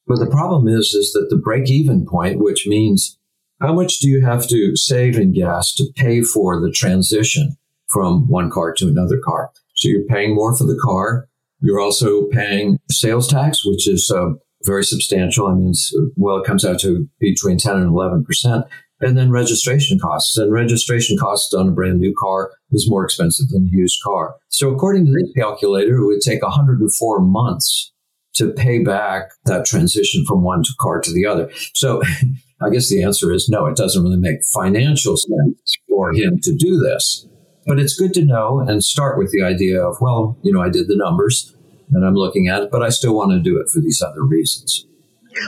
But 0.07 0.19
the 0.19 0.29
problem 0.29 0.67
is, 0.67 0.93
is 0.93 1.11
that 1.13 1.27
the 1.29 1.37
break 1.37 1.69
even 1.69 2.05
point, 2.05 2.39
which 2.39 2.67
means 2.67 3.17
how 3.61 3.73
much 3.73 3.99
do 3.99 4.09
you 4.09 4.25
have 4.25 4.47
to 4.47 4.75
save 4.75 5.17
in 5.17 5.33
gas 5.33 5.73
to 5.75 5.85
pay 5.95 6.21
for 6.21 6.59
the 6.59 6.71
transition 6.71 7.55
from 7.89 8.27
one 8.27 8.49
car 8.49 8.73
to 8.73 8.87
another 8.87 9.19
car? 9.23 9.51
So 9.75 9.87
you're 9.87 10.05
paying 10.05 10.35
more 10.35 10.55
for 10.55 10.65
the 10.65 10.79
car. 10.83 11.27
You're 11.59 11.79
also 11.79 12.27
paying 12.27 12.79
sales 12.89 13.27
tax, 13.27 13.63
which 13.63 13.87
is 13.87 14.11
uh, 14.11 14.31
very 14.63 14.83
substantial. 14.83 15.47
I 15.47 15.53
mean, 15.53 15.73
well, 16.15 16.37
it 16.37 16.45
comes 16.45 16.65
out 16.65 16.79
to 16.81 17.07
between 17.19 17.57
10 17.57 17.77
and 17.77 17.87
11 17.87 18.25
percent. 18.25 18.65
And 19.01 19.17
then 19.17 19.31
registration 19.31 19.99
costs. 19.99 20.37
And 20.37 20.51
registration 20.51 21.17
costs 21.17 21.53
on 21.53 21.67
a 21.67 21.71
brand 21.71 21.99
new 21.99 22.13
car 22.19 22.51
is 22.71 22.89
more 22.89 23.03
expensive 23.03 23.49
than 23.49 23.69
a 23.71 23.75
used 23.75 23.99
car. 24.03 24.35
So 24.49 24.71
according 24.71 25.07
to 25.07 25.11
this 25.11 25.31
calculator, 25.35 25.97
it 25.97 26.05
would 26.05 26.21
take 26.21 26.43
104 26.43 27.19
months 27.19 27.91
to 28.35 28.51
pay 28.51 28.83
back 28.83 29.31
that 29.45 29.65
transition 29.65 30.23
from 30.25 30.43
one 30.43 30.63
car 30.79 31.01
to 31.01 31.11
the 31.11 31.25
other. 31.25 31.51
So 31.73 32.01
I 32.61 32.69
guess 32.69 32.89
the 32.89 33.03
answer 33.03 33.31
is 33.31 33.49
no, 33.49 33.65
it 33.65 33.75
doesn't 33.75 34.01
really 34.01 34.17
make 34.17 34.39
financial 34.53 35.17
sense 35.17 35.77
for 35.89 36.13
him 36.13 36.39
to 36.43 36.55
do 36.55 36.77
this. 36.77 37.27
But 37.65 37.79
it's 37.79 37.95
good 37.95 38.13
to 38.15 38.25
know 38.25 38.59
and 38.59 38.83
start 38.83 39.17
with 39.17 39.31
the 39.31 39.43
idea 39.43 39.81
of, 39.81 39.97
well, 40.01 40.37
you 40.43 40.51
know, 40.51 40.61
I 40.61 40.69
did 40.69 40.87
the 40.87 40.95
numbers 40.95 41.55
and 41.91 42.05
I'm 42.05 42.15
looking 42.15 42.47
at 42.47 42.63
it, 42.63 42.71
but 42.71 42.81
I 42.81 42.89
still 42.89 43.15
want 43.15 43.31
to 43.31 43.39
do 43.39 43.59
it 43.59 43.69
for 43.69 43.79
these 43.79 44.01
other 44.01 44.23
reasons. 44.23 44.87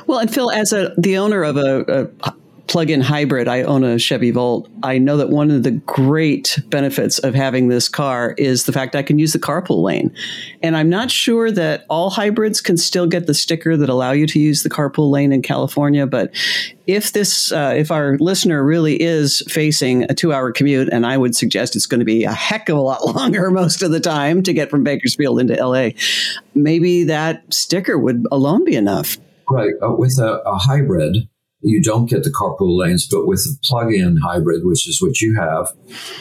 Well, 0.08 0.20
and 0.20 0.34
Phil, 0.34 0.52
as 0.52 0.72
a 0.74 0.94
the 0.98 1.18
owner 1.18 1.44
of 1.44 1.58
a, 1.58 2.10
a 2.24 2.34
plug-in 2.68 3.02
hybrid. 3.02 3.48
I 3.48 3.64
own 3.64 3.84
a 3.84 4.00
Chevy 4.00 4.32
Volt. 4.32 4.70
I 4.84 4.98
know 4.98 5.18
that 5.18 5.30
one 5.30 5.52
of 5.52 5.64
the 5.64 5.72
great 5.72 6.60
benefits 6.68 7.20
of 7.20 7.36
having 7.36 7.68
this 7.68 7.90
car 7.90 8.36
is 8.38 8.64
the 8.64 8.72
fact 8.72 8.96
I 8.96 9.04
can 9.04 9.20
use 9.20 9.34
the 9.34 9.40
carpool 9.40 9.84
lane. 9.84 10.16
And 10.62 10.78
I'm 10.78 10.90
not 10.90 11.12
sure 11.12 11.52
that 11.52 11.86
all 11.90 12.10
hybrids 12.10 12.62
can 12.62 12.78
still 12.78 13.06
get 13.06 13.28
the 13.28 13.34
sticker 13.34 13.76
that 13.76 13.90
allow 13.90 14.12
you 14.12 14.26
to 14.28 14.40
use 14.40 14.64
the 14.64 14.70
carpool 14.70 15.12
lane 15.12 15.34
in 15.34 15.42
California, 15.42 16.08
but 16.08 16.34
if 16.86 17.14
this 17.14 17.52
uh, 17.52 17.74
if 17.76 17.92
our 17.92 18.18
listener 18.18 18.64
really 18.64 19.02
is 19.02 19.42
facing 19.48 20.04
a 20.04 20.08
2-hour 20.08 20.52
commute 20.52 20.90
and 20.92 21.06
I 21.06 21.18
would 21.18 21.36
suggest 21.36 21.76
it's 21.76 21.86
going 21.86 22.00
to 22.00 22.06
be 22.06 22.26
a 22.26 22.34
heck 22.34 22.70
of 22.70 22.78
a 22.78 22.82
lot 22.82 23.06
longer 23.16 23.52
most 23.52 23.82
of 23.82 23.92
the 23.92 24.00
time 24.00 24.44
to 24.44 24.54
get 24.54 24.70
from 24.70 24.84
Bakersfield 24.84 25.40
into 25.40 25.56
LA, 25.56 25.90
maybe 26.54 27.06
that 27.06 27.54
sticker 27.54 27.98
would 27.98 28.26
alone 28.32 28.66
be 28.66 28.76
enough. 28.76 29.18
Right. 29.50 29.74
Uh, 29.82 29.92
with 29.92 30.18
a, 30.20 30.42
a 30.46 30.58
hybrid, 30.58 31.28
you 31.64 31.82
don't 31.82 32.10
get 32.10 32.24
the 32.24 32.30
carpool 32.30 32.78
lanes, 32.78 33.08
but 33.08 33.26
with 33.26 33.44
the 33.44 33.58
plug-in 33.64 34.18
hybrid, 34.18 34.66
which 34.66 34.88
is 34.88 35.02
what 35.02 35.22
you 35.22 35.36
have, 35.36 35.72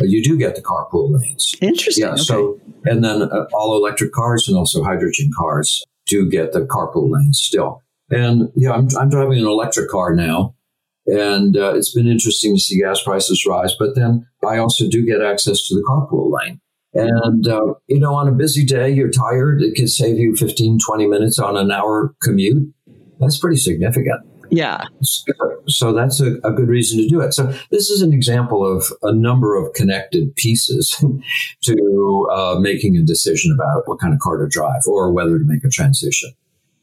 uh, 0.00 0.04
you 0.04 0.22
do 0.22 0.38
get 0.38 0.54
the 0.54 0.62
carpool 0.62 1.18
lanes. 1.18 1.52
Interesting. 1.60 2.04
Yeah. 2.04 2.12
Okay. 2.12 2.22
So, 2.22 2.60
and 2.84 3.04
then 3.04 3.22
uh, 3.22 3.46
all 3.52 3.76
electric 3.76 4.12
cars 4.12 4.48
and 4.48 4.56
also 4.56 4.82
hydrogen 4.82 5.30
cars 5.36 5.84
do 6.06 6.28
get 6.28 6.52
the 6.52 6.60
carpool 6.60 7.10
lanes 7.10 7.40
still. 7.40 7.82
And 8.10 8.50
yeah, 8.54 8.72
I'm, 8.72 8.88
I'm 8.98 9.10
driving 9.10 9.38
an 9.38 9.46
electric 9.46 9.90
car 9.90 10.14
now, 10.14 10.54
and 11.06 11.56
uh, 11.56 11.74
it's 11.74 11.92
been 11.92 12.06
interesting 12.06 12.54
to 12.54 12.60
see 12.60 12.80
gas 12.80 13.02
prices 13.02 13.44
rise. 13.46 13.74
But 13.78 13.94
then 13.94 14.26
I 14.46 14.58
also 14.58 14.88
do 14.88 15.04
get 15.04 15.22
access 15.22 15.66
to 15.68 15.74
the 15.74 15.82
carpool 15.82 16.30
lane. 16.30 16.60
And, 16.94 17.48
uh, 17.48 17.74
you 17.86 17.98
know, 17.98 18.14
on 18.14 18.28
a 18.28 18.32
busy 18.32 18.66
day, 18.66 18.90
you're 18.90 19.10
tired. 19.10 19.62
It 19.62 19.74
can 19.74 19.88
save 19.88 20.18
you 20.18 20.36
15, 20.36 20.78
20 20.86 21.06
minutes 21.06 21.38
on 21.38 21.56
an 21.56 21.70
hour 21.70 22.14
commute. 22.22 22.70
That's 23.18 23.38
pretty 23.38 23.56
significant. 23.56 24.20
Yeah. 24.52 24.84
So 25.66 25.94
that's 25.94 26.20
a, 26.20 26.34
a, 26.44 26.52
good 26.52 26.68
reason 26.68 26.98
to 26.98 27.08
do 27.08 27.22
it. 27.22 27.32
So 27.32 27.54
this 27.70 27.88
is 27.88 28.02
an 28.02 28.12
example 28.12 28.70
of 28.70 28.84
a 29.02 29.10
number 29.10 29.56
of 29.56 29.72
connected 29.72 30.36
pieces 30.36 31.02
to 31.62 32.28
uh, 32.30 32.56
making 32.60 32.98
a 32.98 33.02
decision 33.02 33.50
about 33.50 33.88
what 33.88 33.98
kind 33.98 34.12
of 34.12 34.20
car 34.20 34.36
to 34.36 34.46
drive 34.46 34.82
or 34.86 35.10
whether 35.10 35.38
to 35.38 35.44
make 35.46 35.64
a 35.64 35.70
transition. 35.70 36.32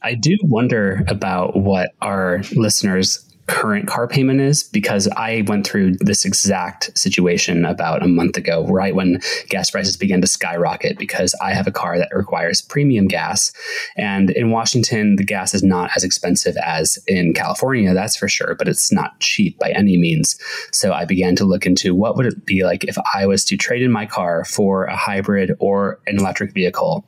I 0.01 0.15
do 0.15 0.35
wonder 0.41 1.03
about 1.07 1.57
what 1.57 1.91
our 2.01 2.41
listeners 2.55 3.23
current 3.50 3.88
car 3.88 4.08
payment 4.08 4.39
is 4.39 4.63
because 4.63 5.08
I 5.18 5.44
went 5.48 5.65
through 5.65 5.96
this 5.96 6.24
exact 6.24 6.96
situation 6.98 7.65
about 7.65 8.03
a 8.03 8.08
month 8.08 8.38
ago, 8.38 8.65
right 8.68 8.94
when 8.94 9.20
gas 9.50 9.72
prices 9.72 9.98
began 9.98 10.22
to 10.22 10.27
skyrocket 10.27 11.00
because 11.00 11.34
I 11.41 11.53
have 11.53 11.65
a 11.65 11.72
car 11.72 11.98
that 11.98 12.10
requires 12.13 12.62
premium 12.62 13.08
gas. 13.08 13.51
And 13.98 14.29
in 14.29 14.51
Washington, 14.51 15.15
the 15.15 15.24
gas 15.24 15.56
is 15.56 15.63
not 15.63 15.89
as 15.96 16.03
expensive 16.03 16.56
as 16.58 17.00
in 17.08 17.34
California, 17.34 17.94
that's 17.96 18.15
for 18.15 18.27
sure, 18.27 18.53
but 18.53 18.68
it's 18.68 18.91
not 18.91 19.20
cheap 19.20 19.58
by 19.58 19.72
any 19.72 19.98
means. 19.98 20.39
So 20.72 20.94
I 20.94 21.06
began 21.06 21.36
to 21.38 21.46
look 21.46 21.65
into 21.65 21.96
what 21.96 22.15
would 22.18 22.27
it 22.27 22.46
be 22.46 22.63
like 22.63 22.84
if 22.84 22.98
I 23.15 23.25
was 23.25 23.44
to 23.46 23.58
trade 23.58 23.82
in 23.82 23.91
my 23.91 24.06
car 24.06 24.46
for 24.46 24.86
a 24.86 24.96
hybrid 24.96 25.56
or 25.60 26.00
an 26.06 26.20
electric 26.20 26.53
vehicle 26.53 27.03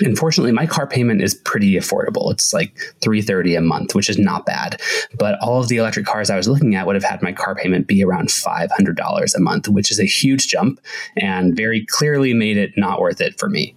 Unfortunately, 0.00 0.52
my 0.52 0.66
car 0.66 0.86
payment 0.86 1.22
is 1.22 1.34
pretty 1.34 1.74
affordable. 1.74 2.32
It's 2.32 2.52
like 2.52 2.76
330 3.02 3.54
a 3.56 3.60
month, 3.60 3.94
which 3.94 4.08
is 4.08 4.18
not 4.18 4.46
bad. 4.46 4.80
But 5.18 5.38
all 5.40 5.60
of 5.60 5.68
the 5.68 5.76
electric 5.76 6.06
cars 6.06 6.30
I 6.30 6.36
was 6.36 6.48
looking 6.48 6.74
at 6.74 6.86
would 6.86 6.96
have 6.96 7.04
had 7.04 7.22
my 7.22 7.32
car 7.32 7.54
payment 7.54 7.86
be 7.86 8.02
around 8.02 8.28
$500 8.28 9.34
a 9.34 9.40
month, 9.40 9.68
which 9.68 9.90
is 9.90 10.00
a 10.00 10.04
huge 10.04 10.48
jump 10.48 10.80
and 11.16 11.56
very 11.56 11.84
clearly 11.86 12.34
made 12.34 12.56
it 12.56 12.72
not 12.76 13.00
worth 13.00 13.20
it 13.20 13.38
for 13.38 13.48
me. 13.48 13.74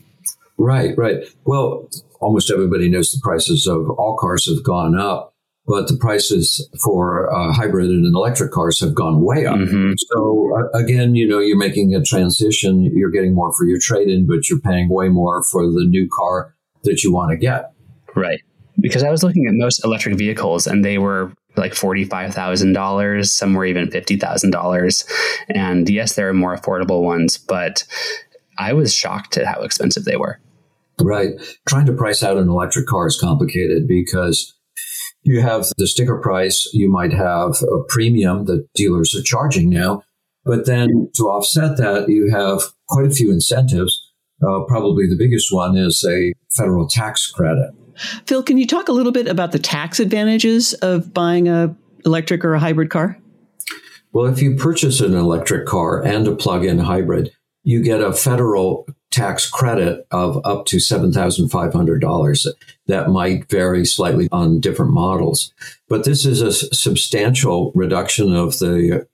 Right, 0.57 0.97
right. 0.97 1.23
Well, 1.45 1.89
almost 2.19 2.51
everybody 2.51 2.89
knows 2.89 3.11
the 3.11 3.19
prices 3.21 3.67
of 3.67 3.89
all 3.91 4.15
cars 4.17 4.47
have 4.47 4.63
gone 4.63 4.97
up 4.97 5.32
but 5.65 5.87
the 5.87 5.95
prices 5.97 6.67
for 6.83 7.33
uh, 7.33 7.53
hybrid 7.53 7.89
and 7.89 8.05
electric 8.15 8.51
cars 8.51 8.79
have 8.81 8.93
gone 8.93 9.21
way 9.21 9.45
up. 9.45 9.55
Mm-hmm. 9.55 9.93
So 9.97 10.51
uh, 10.57 10.77
again, 10.77 11.15
you 11.15 11.27
know, 11.27 11.39
you're 11.39 11.57
making 11.57 11.95
a 11.95 12.03
transition. 12.03 12.83
You're 12.95 13.11
getting 13.11 13.33
more 13.33 13.53
for 13.53 13.65
your 13.65 13.79
trade-in, 13.81 14.27
but 14.27 14.49
you're 14.49 14.59
paying 14.59 14.89
way 14.89 15.09
more 15.09 15.43
for 15.43 15.65
the 15.65 15.85
new 15.85 16.09
car 16.17 16.53
that 16.83 17.03
you 17.03 17.13
want 17.13 17.31
to 17.31 17.37
get. 17.37 17.71
Right. 18.15 18.41
Because 18.79 19.03
I 19.03 19.11
was 19.11 19.23
looking 19.23 19.47
at 19.47 19.53
most 19.53 19.83
electric 19.85 20.17
vehicles, 20.17 20.67
and 20.67 20.83
they 20.83 20.97
were 20.97 21.31
like 21.55 21.75
forty-five 21.75 22.33
thousand 22.33 22.73
dollars. 22.73 23.31
Some 23.31 23.53
were 23.53 23.65
even 23.65 23.89
fifty 23.91 24.17
thousand 24.17 24.51
dollars. 24.51 25.05
And 25.49 25.87
yes, 25.89 26.15
there 26.15 26.27
are 26.27 26.33
more 26.33 26.57
affordable 26.57 27.03
ones, 27.03 27.37
but 27.37 27.85
I 28.57 28.73
was 28.73 28.93
shocked 28.93 29.37
at 29.37 29.45
how 29.45 29.61
expensive 29.61 30.05
they 30.05 30.17
were. 30.17 30.39
Right. 30.99 31.33
Trying 31.67 31.85
to 31.85 31.93
price 31.93 32.23
out 32.23 32.37
an 32.37 32.49
electric 32.49 32.87
car 32.87 33.07
is 33.07 33.19
complicated 33.19 33.87
because 33.87 34.53
you 35.23 35.41
have 35.41 35.67
the 35.77 35.87
sticker 35.87 36.17
price, 36.17 36.69
you 36.73 36.89
might 36.89 37.13
have 37.13 37.55
a 37.63 37.83
premium 37.87 38.45
that 38.45 38.67
dealers 38.73 39.15
are 39.15 39.23
charging 39.23 39.69
now. 39.69 40.03
But 40.45 40.65
then 40.65 41.09
to 41.15 41.23
offset 41.23 41.77
that, 41.77 42.09
you 42.09 42.29
have 42.31 42.61
quite 42.87 43.05
a 43.05 43.11
few 43.11 43.31
incentives. 43.31 44.11
Uh, 44.45 44.61
probably 44.67 45.07
the 45.07 45.15
biggest 45.15 45.53
one 45.53 45.77
is 45.77 46.05
a 46.07 46.33
federal 46.51 46.87
tax 46.87 47.31
credit. 47.31 47.71
Phil, 48.25 48.43
can 48.43 48.57
you 48.57 48.67
talk 48.67 48.89
a 48.89 48.91
little 48.91 49.11
bit 49.11 49.27
about 49.27 49.51
the 49.51 49.59
tax 49.59 49.99
advantages 49.99 50.73
of 50.75 51.13
buying 51.13 51.47
a 51.47 51.75
electric 52.05 52.43
or 52.43 52.53
a 52.53 52.59
hybrid 52.59 52.89
car? 52.89 53.17
Well, 54.11 54.25
if 54.25 54.41
you 54.41 54.55
purchase 54.55 54.99
an 54.99 55.15
electric 55.15 55.65
car 55.65 56.03
and 56.03 56.27
a 56.27 56.35
plug-in 56.35 56.79
hybrid, 56.79 57.31
you 57.63 57.81
get 57.81 58.01
a 58.01 58.13
federal 58.13 58.85
tax 59.13 59.49
credit 59.49 60.05
of 60.11 60.41
up 60.43 60.65
to 60.65 60.77
$7,500. 60.77 62.47
That 62.87 63.09
might 63.09 63.49
vary 63.49 63.85
slightly 63.85 64.27
on 64.31 64.59
different 64.59 64.91
models. 64.91 65.53
But 65.87 66.03
this 66.03 66.25
is 66.25 66.41
a 66.41 66.51
substantial 66.51 67.71
reduction 67.75 68.35
of 68.35 68.59
the 68.59 69.07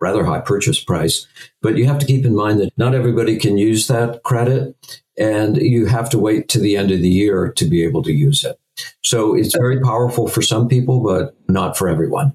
rather 0.00 0.24
high 0.24 0.40
purchase 0.40 0.78
price. 0.78 1.26
But 1.62 1.76
you 1.76 1.86
have 1.86 1.98
to 1.98 2.06
keep 2.06 2.24
in 2.24 2.36
mind 2.36 2.60
that 2.60 2.76
not 2.76 2.94
everybody 2.94 3.36
can 3.36 3.58
use 3.58 3.88
that 3.88 4.22
credit, 4.22 4.76
and 5.18 5.56
you 5.56 5.86
have 5.86 6.10
to 6.10 6.18
wait 6.18 6.48
to 6.50 6.60
the 6.60 6.76
end 6.76 6.90
of 6.90 7.00
the 7.00 7.08
year 7.08 7.50
to 7.52 7.64
be 7.64 7.82
able 7.82 8.02
to 8.04 8.12
use 8.12 8.44
it. 8.44 8.60
So 9.02 9.34
it's 9.34 9.56
very 9.56 9.80
powerful 9.80 10.28
for 10.28 10.42
some 10.42 10.68
people, 10.68 11.00
but 11.00 11.34
not 11.48 11.76
for 11.76 11.88
everyone. 11.88 12.32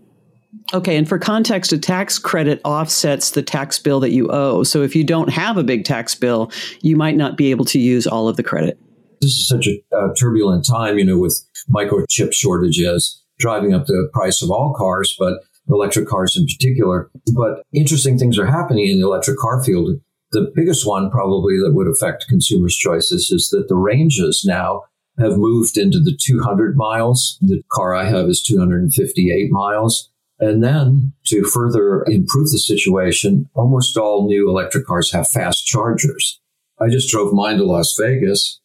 Okay, 0.73 0.97
and 0.97 1.07
for 1.07 1.19
context, 1.19 1.71
a 1.71 1.77
tax 1.77 2.17
credit 2.17 2.59
offsets 2.65 3.31
the 3.31 3.43
tax 3.43 3.77
bill 3.77 3.99
that 3.99 4.11
you 4.11 4.27
owe. 4.29 4.63
So 4.63 4.81
if 4.81 4.95
you 4.95 5.03
don't 5.03 5.29
have 5.29 5.57
a 5.57 5.63
big 5.63 5.85
tax 5.85 6.15
bill, 6.15 6.51
you 6.81 6.95
might 6.95 7.15
not 7.15 7.37
be 7.37 7.51
able 7.51 7.65
to 7.65 7.79
use 7.79 8.07
all 8.07 8.27
of 8.27 8.37
the 8.37 8.43
credit. 8.43 8.79
This 9.21 9.31
is 9.31 9.47
such 9.47 9.67
a 9.67 9.81
uh, 9.95 10.13
turbulent 10.17 10.65
time, 10.65 10.97
you 10.97 11.05
know, 11.05 11.17
with 11.17 11.39
microchip 11.71 12.33
shortages 12.33 13.23
driving 13.39 13.73
up 13.73 13.85
the 13.85 14.09
price 14.13 14.41
of 14.41 14.49
all 14.49 14.73
cars, 14.75 15.15
but 15.17 15.39
electric 15.69 16.07
cars 16.07 16.35
in 16.35 16.45
particular. 16.45 17.09
But 17.35 17.63
interesting 17.73 18.17
things 18.17 18.37
are 18.39 18.45
happening 18.45 18.87
in 18.87 18.99
the 18.99 19.05
electric 19.05 19.37
car 19.37 19.63
field. 19.63 19.99
The 20.31 20.51
biggest 20.55 20.87
one 20.87 21.11
probably 21.11 21.57
that 21.59 21.73
would 21.73 21.87
affect 21.87 22.27
consumers' 22.27 22.75
choices 22.75 23.29
is 23.31 23.49
that 23.49 23.67
the 23.69 23.75
ranges 23.75 24.43
now 24.45 24.83
have 25.19 25.37
moved 25.37 25.77
into 25.77 25.99
the 25.99 26.17
200 26.19 26.75
miles. 26.75 27.37
The 27.41 27.61
car 27.71 27.93
I 27.93 28.05
have 28.05 28.27
is 28.27 28.41
258 28.41 29.51
miles. 29.51 30.09
And 30.43 30.61
then 30.61 31.13
to 31.27 31.45
further 31.45 32.03
improve 32.03 32.51
the 32.51 32.59
situation, 32.59 33.49
almost 33.53 33.95
all 33.95 34.27
new 34.27 34.49
electric 34.49 34.85
cars 34.85 35.09
have 35.13 35.29
fast 35.29 35.65
chargers. 35.65 36.41
I 36.81 36.89
just 36.89 37.09
drove 37.09 37.33
mine 37.33 37.57
to 37.57 37.63
Las 37.63 37.95
Vegas 37.97 38.59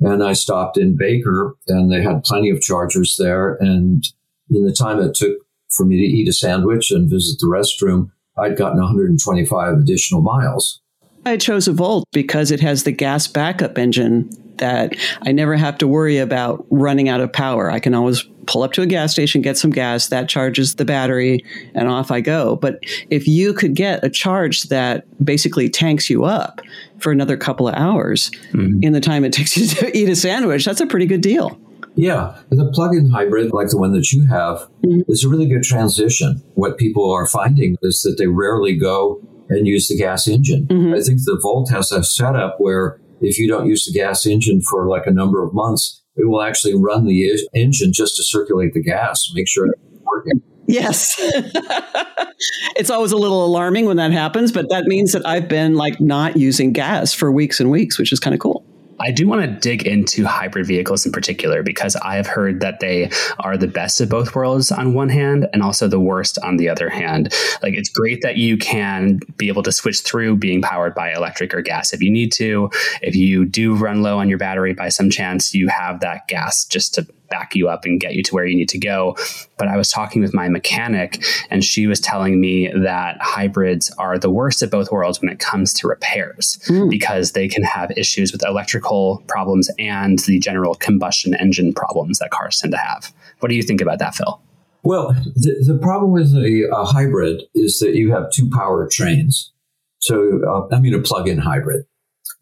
and 0.00 0.24
I 0.24 0.32
stopped 0.32 0.78
in 0.78 0.96
Baker 0.96 1.54
and 1.66 1.92
they 1.92 2.02
had 2.02 2.24
plenty 2.24 2.48
of 2.48 2.62
chargers 2.62 3.16
there. 3.18 3.56
And 3.56 4.02
in 4.48 4.64
the 4.64 4.72
time 4.72 5.00
it 5.00 5.14
took 5.14 5.36
for 5.68 5.84
me 5.84 5.98
to 5.98 6.02
eat 6.02 6.28
a 6.28 6.32
sandwich 6.32 6.90
and 6.90 7.10
visit 7.10 7.38
the 7.40 7.46
restroom, 7.46 8.10
I'd 8.38 8.56
gotten 8.56 8.78
125 8.78 9.74
additional 9.74 10.22
miles. 10.22 10.80
I 11.26 11.36
chose 11.36 11.68
a 11.68 11.72
Volt 11.72 12.06
because 12.10 12.50
it 12.50 12.60
has 12.60 12.84
the 12.84 12.92
gas 12.92 13.26
backup 13.26 13.76
engine 13.76 14.30
that 14.56 14.96
I 15.22 15.32
never 15.32 15.56
have 15.56 15.76
to 15.78 15.86
worry 15.86 16.16
about 16.16 16.64
running 16.70 17.10
out 17.10 17.20
of 17.20 17.34
power. 17.34 17.70
I 17.70 17.80
can 17.80 17.92
always 17.92 18.24
pull 18.48 18.62
up 18.62 18.72
to 18.72 18.82
a 18.82 18.86
gas 18.86 19.12
station, 19.12 19.42
get 19.42 19.56
some 19.56 19.70
gas, 19.70 20.08
that 20.08 20.28
charges 20.28 20.74
the 20.76 20.84
battery, 20.84 21.44
and 21.74 21.88
off 21.88 22.10
I 22.10 22.20
go. 22.20 22.56
But 22.56 22.80
if 23.10 23.28
you 23.28 23.52
could 23.52 23.74
get 23.74 24.02
a 24.02 24.08
charge 24.08 24.64
that 24.64 25.04
basically 25.24 25.68
tanks 25.68 26.08
you 26.08 26.24
up 26.24 26.60
for 26.98 27.12
another 27.12 27.36
couple 27.36 27.68
of 27.68 27.74
hours 27.74 28.30
mm-hmm. 28.52 28.82
in 28.82 28.92
the 28.92 29.00
time 29.00 29.24
it 29.24 29.32
takes 29.32 29.56
you 29.56 29.66
to 29.66 29.96
eat 29.96 30.08
a 30.08 30.16
sandwich, 30.16 30.64
that's 30.64 30.80
a 30.80 30.86
pretty 30.86 31.06
good 31.06 31.20
deal. 31.20 31.60
Yeah, 31.94 32.38
the 32.50 32.70
plug-in 32.72 33.10
hybrid, 33.10 33.52
like 33.52 33.68
the 33.68 33.78
one 33.78 33.92
that 33.92 34.12
you 34.12 34.26
have, 34.28 34.58
mm-hmm. 34.84 35.00
is 35.08 35.24
a 35.24 35.28
really 35.28 35.48
good 35.48 35.64
transition. 35.64 36.42
What 36.54 36.78
people 36.78 37.10
are 37.10 37.26
finding 37.26 37.76
is 37.82 38.00
that 38.02 38.16
they 38.18 38.28
rarely 38.28 38.76
go 38.76 39.20
and 39.50 39.66
use 39.66 39.88
the 39.88 39.96
gas 39.96 40.26
engine. 40.26 40.66
Mm-hmm. 40.66 40.94
I 40.94 41.00
think 41.00 41.18
the 41.24 41.38
Volt 41.42 41.70
has 41.70 41.92
a 41.92 42.02
setup 42.02 42.56
where 42.58 43.00
if 43.20 43.38
you 43.38 43.48
don't 43.48 43.66
use 43.66 43.84
the 43.84 43.92
gas 43.92 44.26
engine 44.26 44.60
for 44.60 44.86
like 44.86 45.06
a 45.06 45.10
number 45.10 45.42
of 45.42 45.52
months, 45.52 46.02
it 46.18 46.28
will 46.28 46.42
actually 46.42 46.74
run 46.74 47.06
the 47.06 47.38
engine 47.54 47.92
just 47.92 48.16
to 48.16 48.24
circulate 48.24 48.74
the 48.74 48.82
gas, 48.82 49.30
make 49.34 49.48
sure 49.48 49.66
it's 49.66 50.02
working. 50.04 50.42
Yes. 50.66 51.14
it's 52.76 52.90
always 52.90 53.12
a 53.12 53.16
little 53.16 53.44
alarming 53.44 53.86
when 53.86 53.96
that 53.96 54.12
happens, 54.12 54.52
but 54.52 54.68
that 54.68 54.84
means 54.84 55.12
that 55.12 55.26
I've 55.26 55.48
been 55.48 55.74
like 55.74 55.98
not 56.00 56.36
using 56.36 56.72
gas 56.72 57.14
for 57.14 57.32
weeks 57.32 57.58
and 57.58 57.70
weeks, 57.70 57.98
which 57.98 58.12
is 58.12 58.20
kind 58.20 58.34
of 58.34 58.40
cool. 58.40 58.67
I 59.00 59.10
do 59.10 59.28
want 59.28 59.42
to 59.42 59.46
dig 59.46 59.86
into 59.86 60.24
hybrid 60.24 60.66
vehicles 60.66 61.06
in 61.06 61.12
particular 61.12 61.62
because 61.62 61.96
I 61.96 62.16
have 62.16 62.26
heard 62.26 62.60
that 62.60 62.80
they 62.80 63.10
are 63.38 63.56
the 63.56 63.68
best 63.68 64.00
of 64.00 64.08
both 64.08 64.34
worlds 64.34 64.72
on 64.72 64.94
one 64.94 65.08
hand 65.08 65.48
and 65.52 65.62
also 65.62 65.88
the 65.88 66.00
worst 66.00 66.38
on 66.42 66.56
the 66.56 66.68
other 66.68 66.88
hand. 66.88 67.32
Like 67.62 67.74
it's 67.74 67.88
great 67.88 68.22
that 68.22 68.36
you 68.36 68.58
can 68.58 69.20
be 69.36 69.48
able 69.48 69.62
to 69.62 69.72
switch 69.72 70.00
through 70.00 70.36
being 70.36 70.62
powered 70.62 70.94
by 70.94 71.12
electric 71.12 71.54
or 71.54 71.62
gas 71.62 71.92
if 71.92 72.02
you 72.02 72.10
need 72.10 72.32
to. 72.32 72.70
If 73.02 73.14
you 73.14 73.44
do 73.44 73.74
run 73.74 74.02
low 74.02 74.18
on 74.18 74.28
your 74.28 74.38
battery 74.38 74.74
by 74.74 74.88
some 74.88 75.10
chance, 75.10 75.54
you 75.54 75.68
have 75.68 76.00
that 76.00 76.26
gas 76.28 76.64
just 76.64 76.94
to 76.94 77.06
back 77.28 77.54
you 77.54 77.68
up 77.68 77.84
and 77.84 78.00
get 78.00 78.14
you 78.14 78.22
to 78.22 78.34
where 78.34 78.46
you 78.46 78.56
need 78.56 78.68
to 78.70 78.78
go. 78.78 79.16
But 79.56 79.68
I 79.68 79.76
was 79.76 79.90
talking 79.90 80.22
with 80.22 80.34
my 80.34 80.48
mechanic, 80.48 81.22
and 81.50 81.64
she 81.64 81.86
was 81.86 82.00
telling 82.00 82.40
me 82.40 82.68
that 82.68 83.18
hybrids 83.20 83.90
are 83.98 84.18
the 84.18 84.30
worst 84.30 84.62
of 84.62 84.70
both 84.70 84.90
worlds 84.90 85.20
when 85.20 85.30
it 85.30 85.38
comes 85.38 85.72
to 85.74 85.88
repairs 85.88 86.58
mm. 86.66 86.90
because 86.90 87.32
they 87.32 87.48
can 87.48 87.62
have 87.62 87.90
issues 87.96 88.32
with 88.32 88.44
electrical 88.44 89.22
problems 89.28 89.70
and 89.78 90.20
the 90.20 90.38
general 90.38 90.74
combustion 90.74 91.34
engine 91.34 91.72
problems 91.72 92.18
that 92.18 92.30
cars 92.30 92.58
tend 92.58 92.72
to 92.72 92.78
have. 92.78 93.12
What 93.40 93.48
do 93.48 93.54
you 93.54 93.62
think 93.62 93.80
about 93.80 93.98
that, 93.98 94.14
Phil? 94.14 94.40
Well, 94.82 95.12
the, 95.34 95.64
the 95.66 95.78
problem 95.78 96.12
with 96.12 96.34
a, 96.34 96.68
a, 96.72 96.84
hybrid 96.84 97.42
is 97.54 97.78
that 97.80 97.94
you 97.94 98.12
have 98.12 98.30
two 98.30 98.48
power 98.48 98.88
trains. 98.90 99.52
So, 99.98 100.40
uh, 100.46 100.74
I 100.74 100.80
mean, 100.80 100.94
a 100.94 101.00
plug 101.00 101.28
in 101.28 101.38
hybrid 101.38 101.84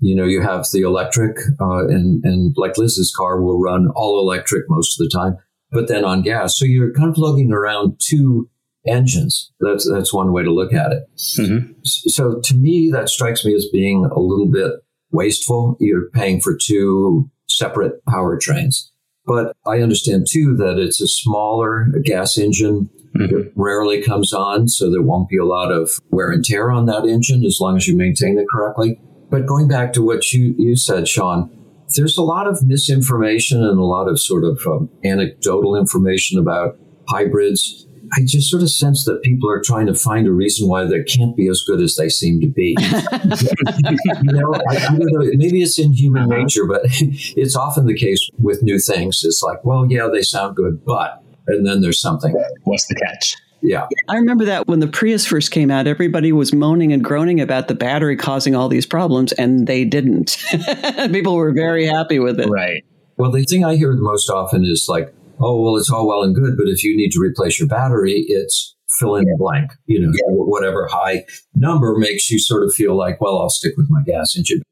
you 0.00 0.14
know, 0.14 0.24
you 0.24 0.42
have 0.42 0.66
the 0.72 0.82
electric, 0.82 1.38
uh, 1.60 1.86
and, 1.86 2.24
and 2.24 2.54
like 2.56 2.76
Liz's 2.76 3.14
car 3.16 3.40
will 3.40 3.60
run 3.60 3.88
all 3.94 4.20
electric 4.20 4.64
most 4.68 5.00
of 5.00 5.04
the 5.04 5.10
time, 5.10 5.38
but 5.70 5.88
then 5.88 6.04
on 6.04 6.22
gas. 6.22 6.58
So 6.58 6.64
you're 6.64 6.92
kind 6.92 7.08
of 7.08 7.18
lugging 7.18 7.52
around 7.52 8.00
two 8.00 8.50
engines. 8.86 9.52
That's, 9.60 9.90
that's 9.90 10.12
one 10.12 10.32
way 10.32 10.42
to 10.42 10.52
look 10.52 10.72
at 10.72 10.92
it. 10.92 11.04
Mm-hmm. 11.16 11.72
So 11.82 12.40
to 12.40 12.54
me, 12.54 12.90
that 12.92 13.08
strikes 13.08 13.44
me 13.44 13.54
as 13.54 13.66
being 13.72 14.04
a 14.04 14.20
little 14.20 14.50
bit 14.50 14.72
wasteful. 15.10 15.76
You're 15.80 16.10
paying 16.10 16.40
for 16.40 16.56
two 16.56 17.30
separate 17.48 18.04
powertrains. 18.04 18.90
But 19.24 19.56
I 19.66 19.80
understand 19.80 20.26
too 20.30 20.54
that 20.56 20.78
it's 20.78 21.00
a 21.00 21.08
smaller 21.08 21.86
gas 22.04 22.38
engine. 22.38 22.88
Mm-hmm. 23.16 23.36
It 23.36 23.52
rarely 23.56 24.02
comes 24.02 24.32
on, 24.32 24.68
so 24.68 24.90
there 24.90 25.02
won't 25.02 25.28
be 25.28 25.38
a 25.38 25.44
lot 25.44 25.72
of 25.72 25.90
wear 26.10 26.30
and 26.30 26.44
tear 26.44 26.70
on 26.70 26.86
that 26.86 27.06
engine 27.06 27.44
as 27.44 27.58
long 27.60 27.76
as 27.76 27.88
you 27.88 27.96
maintain 27.96 28.38
it 28.38 28.46
correctly. 28.52 29.00
But 29.30 29.46
going 29.46 29.68
back 29.68 29.92
to 29.94 30.02
what 30.02 30.32
you, 30.32 30.54
you 30.56 30.76
said, 30.76 31.08
Sean, 31.08 31.50
there's 31.94 32.16
a 32.16 32.22
lot 32.22 32.46
of 32.46 32.64
misinformation 32.64 33.62
and 33.62 33.78
a 33.78 33.84
lot 33.84 34.08
of 34.08 34.20
sort 34.20 34.44
of 34.44 34.64
um, 34.66 34.88
anecdotal 35.04 35.76
information 35.76 36.38
about 36.38 36.78
hybrids. 37.08 37.86
I 38.12 38.20
just 38.24 38.50
sort 38.50 38.62
of 38.62 38.70
sense 38.70 39.04
that 39.04 39.22
people 39.22 39.50
are 39.50 39.60
trying 39.60 39.86
to 39.86 39.94
find 39.94 40.28
a 40.28 40.32
reason 40.32 40.68
why 40.68 40.84
they 40.84 41.02
can't 41.02 41.36
be 41.36 41.48
as 41.48 41.62
good 41.66 41.80
as 41.80 41.96
they 41.96 42.08
seem 42.08 42.40
to 42.40 42.46
be. 42.46 42.76
you 42.80 44.32
know, 44.32 44.54
I, 44.54 44.96
know, 44.96 45.30
maybe 45.34 45.60
it's 45.60 45.78
in 45.78 45.92
human 45.92 46.24
uh-huh. 46.24 46.42
nature, 46.42 46.66
but 46.66 46.82
it's 46.86 47.56
often 47.56 47.86
the 47.86 47.96
case 47.96 48.30
with 48.38 48.62
new 48.62 48.78
things. 48.78 49.24
It's 49.24 49.42
like, 49.42 49.64
well, 49.64 49.86
yeah, 49.90 50.08
they 50.12 50.22
sound 50.22 50.54
good, 50.54 50.84
but, 50.84 51.22
and 51.48 51.66
then 51.66 51.80
there's 51.80 52.00
something. 52.00 52.32
What's 52.62 52.86
the 52.86 52.94
catch? 52.94 53.36
Yeah. 53.62 53.86
I 54.08 54.16
remember 54.16 54.44
that 54.44 54.66
when 54.68 54.80
the 54.80 54.86
Prius 54.86 55.26
first 55.26 55.50
came 55.50 55.70
out, 55.70 55.86
everybody 55.86 56.32
was 56.32 56.52
moaning 56.52 56.92
and 56.92 57.02
groaning 57.02 57.40
about 57.40 57.68
the 57.68 57.74
battery 57.74 58.16
causing 58.16 58.54
all 58.54 58.68
these 58.68 58.86
problems, 58.86 59.32
and 59.32 59.66
they 59.66 59.84
didn't. 59.84 60.36
People 61.12 61.34
were 61.34 61.52
very 61.52 61.86
happy 61.86 62.18
with 62.18 62.38
it. 62.38 62.48
Right. 62.48 62.84
Well, 63.16 63.32
the 63.32 63.44
thing 63.44 63.64
I 63.64 63.76
hear 63.76 63.94
the 63.94 64.02
most 64.02 64.28
often 64.28 64.64
is 64.64 64.86
like, 64.88 65.12
oh, 65.40 65.60
well, 65.60 65.76
it's 65.76 65.90
all 65.90 66.06
well 66.06 66.22
and 66.22 66.34
good, 66.34 66.56
but 66.56 66.68
if 66.68 66.84
you 66.84 66.96
need 66.96 67.10
to 67.12 67.20
replace 67.20 67.58
your 67.58 67.68
battery, 67.68 68.24
it's 68.28 68.76
fill 68.98 69.16
in 69.16 69.24
the 69.24 69.36
blank. 69.38 69.72
You 69.86 70.00
know, 70.00 70.12
yeah. 70.12 70.34
whatever 70.34 70.86
high 70.90 71.24
number 71.54 71.96
makes 71.96 72.30
you 72.30 72.38
sort 72.38 72.62
of 72.62 72.74
feel 72.74 72.96
like, 72.96 73.20
well, 73.20 73.38
I'll 73.38 73.50
stick 73.50 73.74
with 73.76 73.86
my 73.90 74.02
gas 74.02 74.36
engine. 74.36 74.62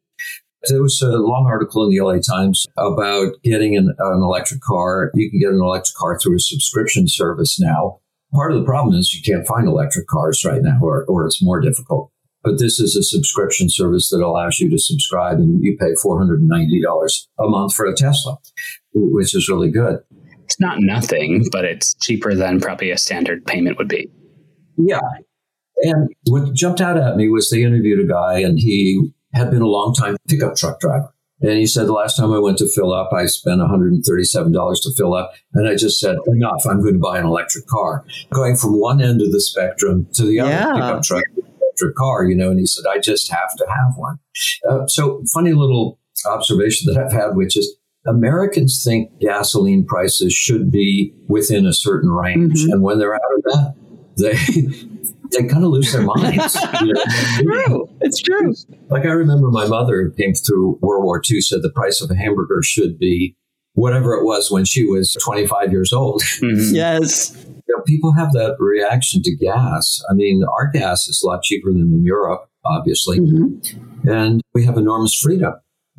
There 0.68 0.80
was 0.80 1.02
a 1.02 1.08
long 1.08 1.46
article 1.46 1.84
in 1.84 1.90
the 1.90 2.00
LA 2.00 2.20
Times 2.20 2.66
about 2.78 3.34
getting 3.42 3.76
an, 3.76 3.94
an 3.98 4.22
electric 4.22 4.62
car. 4.62 5.10
You 5.14 5.30
can 5.30 5.40
get 5.40 5.50
an 5.50 5.60
electric 5.60 5.94
car 5.94 6.18
through 6.18 6.36
a 6.36 6.40
subscription 6.40 7.06
service 7.06 7.60
now 7.60 8.00
Part 8.34 8.52
of 8.52 8.58
the 8.58 8.64
problem 8.64 8.98
is 8.98 9.14
you 9.14 9.22
can't 9.22 9.46
find 9.46 9.68
electric 9.68 10.06
cars 10.08 10.44
right 10.44 10.60
now, 10.60 10.78
or, 10.82 11.04
or 11.06 11.26
it's 11.26 11.42
more 11.42 11.60
difficult. 11.60 12.10
But 12.42 12.58
this 12.58 12.78
is 12.78 12.94
a 12.94 13.02
subscription 13.02 13.70
service 13.70 14.10
that 14.10 14.20
allows 14.20 14.58
you 14.58 14.68
to 14.70 14.78
subscribe 14.78 15.38
and 15.38 15.64
you 15.64 15.76
pay 15.78 15.92
$490 16.04 17.26
a 17.38 17.48
month 17.48 17.74
for 17.74 17.86
a 17.86 17.94
Tesla, 17.94 18.36
which 18.92 19.34
is 19.34 19.48
really 19.48 19.70
good. 19.70 20.00
It's 20.44 20.60
not 20.60 20.76
nothing, 20.80 21.46
but 21.50 21.64
it's 21.64 21.94
cheaper 21.94 22.34
than 22.34 22.60
probably 22.60 22.90
a 22.90 22.98
standard 22.98 23.46
payment 23.46 23.78
would 23.78 23.88
be. 23.88 24.10
Yeah. 24.76 25.00
And 25.78 26.10
what 26.26 26.52
jumped 26.52 26.82
out 26.82 26.98
at 26.98 27.16
me 27.16 27.28
was 27.28 27.48
they 27.48 27.62
interviewed 27.62 28.04
a 28.04 28.12
guy 28.12 28.40
and 28.40 28.58
he 28.58 29.12
had 29.32 29.50
been 29.50 29.62
a 29.62 29.66
long 29.66 29.94
time 29.94 30.16
pickup 30.28 30.56
truck 30.56 30.80
driver. 30.80 31.13
And 31.40 31.58
he 31.58 31.66
said, 31.66 31.86
the 31.86 31.92
last 31.92 32.16
time 32.16 32.32
I 32.32 32.38
went 32.38 32.58
to 32.58 32.68
fill 32.68 32.92
up, 32.92 33.12
I 33.12 33.26
spent 33.26 33.60
$137 33.60 34.82
to 34.82 34.94
fill 34.96 35.14
up. 35.14 35.32
And 35.52 35.68
I 35.68 35.74
just 35.74 36.00
said, 36.00 36.16
enough, 36.26 36.62
I'm 36.68 36.80
going 36.80 36.94
to 36.94 37.00
buy 37.00 37.18
an 37.18 37.26
electric 37.26 37.66
car. 37.66 38.04
Going 38.32 38.56
from 38.56 38.80
one 38.80 39.02
end 39.02 39.20
of 39.20 39.32
the 39.32 39.40
spectrum 39.40 40.06
to 40.14 40.24
the 40.24 40.40
other 40.40 40.50
yeah. 40.50 40.72
pickup 40.72 41.02
truck, 41.02 41.24
electric 41.36 41.96
car, 41.96 42.24
you 42.24 42.36
know, 42.36 42.50
and 42.50 42.58
he 42.58 42.66
said, 42.66 42.84
I 42.88 42.98
just 42.98 43.30
have 43.30 43.54
to 43.56 43.66
have 43.68 43.96
one. 43.96 44.18
Uh, 44.68 44.86
so 44.86 45.22
funny 45.32 45.52
little 45.52 45.98
observation 46.26 46.92
that 46.92 47.02
I've 47.02 47.12
had, 47.12 47.36
which 47.36 47.56
is 47.56 47.76
Americans 48.06 48.82
think 48.84 49.18
gasoline 49.20 49.84
prices 49.84 50.32
should 50.32 50.70
be 50.70 51.14
within 51.26 51.66
a 51.66 51.72
certain 51.72 52.10
range. 52.10 52.62
Mm-hmm. 52.62 52.72
And 52.72 52.82
when 52.82 52.98
they're 52.98 53.14
out 53.14 53.20
of 53.36 53.42
that, 53.44 53.74
they 54.16 54.34
they 55.30 55.44
kind 55.44 55.64
of 55.64 55.70
lose 55.70 55.92
their 55.92 56.02
minds. 56.02 56.56
You 56.80 56.92
know? 57.44 57.64
true. 57.64 57.88
It's 58.00 58.20
true. 58.20 58.54
Like 58.88 59.04
I 59.04 59.10
remember 59.10 59.50
my 59.50 59.66
mother 59.66 60.10
came 60.16 60.34
through 60.34 60.78
World 60.80 61.04
War 61.04 61.22
II, 61.28 61.40
said 61.40 61.62
the 61.62 61.70
price 61.70 62.00
of 62.00 62.10
a 62.10 62.16
hamburger 62.16 62.62
should 62.62 62.98
be 62.98 63.36
whatever 63.74 64.14
it 64.14 64.24
was 64.24 64.50
when 64.50 64.64
she 64.64 64.84
was 64.84 65.16
25 65.22 65.72
years 65.72 65.92
old. 65.92 66.22
Mm-hmm. 66.22 66.74
Yes. 66.74 67.34
You 67.46 67.76
know, 67.76 67.82
people 67.84 68.12
have 68.12 68.32
that 68.32 68.56
reaction 68.58 69.22
to 69.22 69.36
gas. 69.36 70.02
I 70.10 70.14
mean, 70.14 70.44
our 70.44 70.70
gas 70.70 71.08
is 71.08 71.22
a 71.22 71.26
lot 71.26 71.42
cheaper 71.42 71.70
than 71.70 71.82
in 71.82 72.04
Europe, 72.04 72.48
obviously. 72.64 73.18
Mm-hmm. 73.18 74.08
And 74.08 74.42
we 74.52 74.64
have 74.64 74.76
enormous 74.76 75.14
freedom 75.14 75.54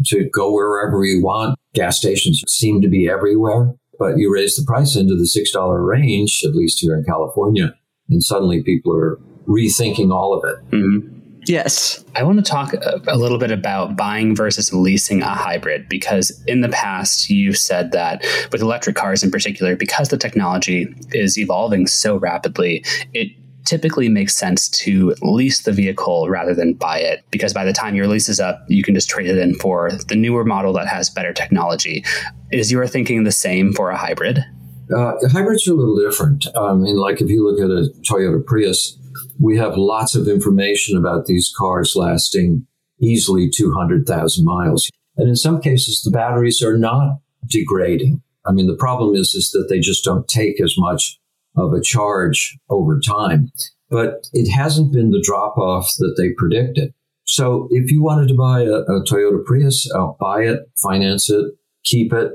to 0.07 0.29
go 0.33 0.53
wherever 0.53 0.99
we 0.99 1.21
want. 1.21 1.57
Gas 1.73 1.97
stations 1.97 2.43
seem 2.47 2.81
to 2.81 2.87
be 2.87 3.09
everywhere, 3.09 3.73
but 3.97 4.17
you 4.17 4.31
raise 4.31 4.55
the 4.55 4.63
price 4.65 4.95
into 4.95 5.15
the 5.15 5.23
$6 5.23 5.87
range, 5.87 6.43
at 6.45 6.55
least 6.55 6.79
here 6.81 6.95
in 6.95 7.03
California 7.03 7.73
and 8.09 8.23
suddenly 8.23 8.63
people 8.63 8.95
are 8.95 9.19
rethinking 9.47 10.11
all 10.11 10.33
of 10.33 10.43
it. 10.49 10.71
Mm-hmm. 10.71 11.15
Yes. 11.47 12.03
I 12.15 12.23
want 12.23 12.43
to 12.43 12.51
talk 12.51 12.73
a, 12.73 13.17
little 13.17 13.37
bit 13.37 13.51
about 13.51 13.95
buying 13.95 14.35
versus 14.35 14.73
leasing 14.73 15.21
a 15.21 15.29
hybrid 15.29 15.87
because 15.87 16.43
in 16.47 16.61
the 16.61 16.69
past 16.69 17.29
you 17.29 17.53
said 17.53 17.91
that 17.91 18.25
with 18.51 18.61
electric 18.61 18.95
cars 18.95 19.23
in 19.23 19.29
particular, 19.29 19.75
because 19.75 20.09
the 20.09 20.17
technology 20.17 20.87
is 21.11 21.37
evolving 21.37 21.85
so 21.85 22.17
rapidly, 22.17 22.83
it 23.13 23.29
typically 23.65 24.09
makes 24.09 24.35
sense 24.35 24.69
to 24.69 25.15
lease 25.21 25.61
the 25.61 25.71
vehicle 25.71 26.29
rather 26.29 26.53
than 26.53 26.73
buy 26.73 26.99
it 26.99 27.23
because 27.31 27.53
by 27.53 27.65
the 27.65 27.73
time 27.73 27.95
your 27.95 28.07
lease 28.07 28.29
is 28.29 28.39
up, 28.39 28.63
you 28.67 28.83
can 28.83 28.95
just 28.95 29.09
trade 29.09 29.27
it 29.27 29.37
in 29.37 29.55
for 29.55 29.91
the 30.07 30.15
newer 30.15 30.45
model 30.45 30.73
that 30.73 30.87
has 30.87 31.09
better 31.09 31.33
technology. 31.33 32.03
Is 32.51 32.71
your 32.71 32.87
thinking 32.87 33.23
the 33.23 33.31
same 33.31 33.73
for 33.73 33.89
a 33.89 33.97
hybrid? 33.97 34.43
Uh, 34.93 35.13
hybrids 35.31 35.67
are 35.67 35.73
a 35.73 35.75
little 35.75 35.97
different. 35.97 36.45
I 36.55 36.73
mean, 36.73 36.97
like 36.97 37.21
if 37.21 37.29
you 37.29 37.43
look 37.43 37.59
at 37.59 37.71
a 37.71 37.89
Toyota 38.01 38.45
Prius, 38.45 38.97
we 39.39 39.57
have 39.57 39.77
lots 39.77 40.15
of 40.15 40.27
information 40.27 40.97
about 40.97 41.25
these 41.25 41.53
cars 41.57 41.95
lasting 41.95 42.65
easily 43.01 43.49
200,000 43.49 44.45
miles. 44.45 44.89
And 45.17 45.29
in 45.29 45.35
some 45.35 45.61
cases, 45.61 46.01
the 46.01 46.11
batteries 46.11 46.61
are 46.61 46.77
not 46.77 47.19
degrading. 47.47 48.21
I 48.45 48.51
mean, 48.51 48.67
the 48.67 48.75
problem 48.75 49.15
is, 49.15 49.33
is 49.33 49.51
that 49.51 49.67
they 49.69 49.79
just 49.79 50.03
don't 50.03 50.27
take 50.27 50.61
as 50.61 50.75
much 50.77 51.17
of 51.57 51.73
a 51.73 51.81
charge 51.81 52.57
over 52.69 52.99
time. 52.99 53.51
But 53.89 54.27
it 54.33 54.51
hasn't 54.51 54.93
been 54.93 55.11
the 55.11 55.21
drop 55.23 55.57
off 55.57 55.89
that 55.99 56.15
they 56.17 56.31
predicted. 56.37 56.93
So 57.25 57.67
if 57.71 57.91
you 57.91 58.03
wanted 58.03 58.27
to 58.27 58.35
buy 58.35 58.61
a, 58.61 58.81
a 58.81 59.03
Toyota 59.03 59.43
Prius, 59.43 59.89
uh, 59.95 60.07
buy 60.19 60.41
it, 60.41 60.59
finance 60.81 61.29
it, 61.29 61.45
keep 61.85 62.11
it. 62.11 62.31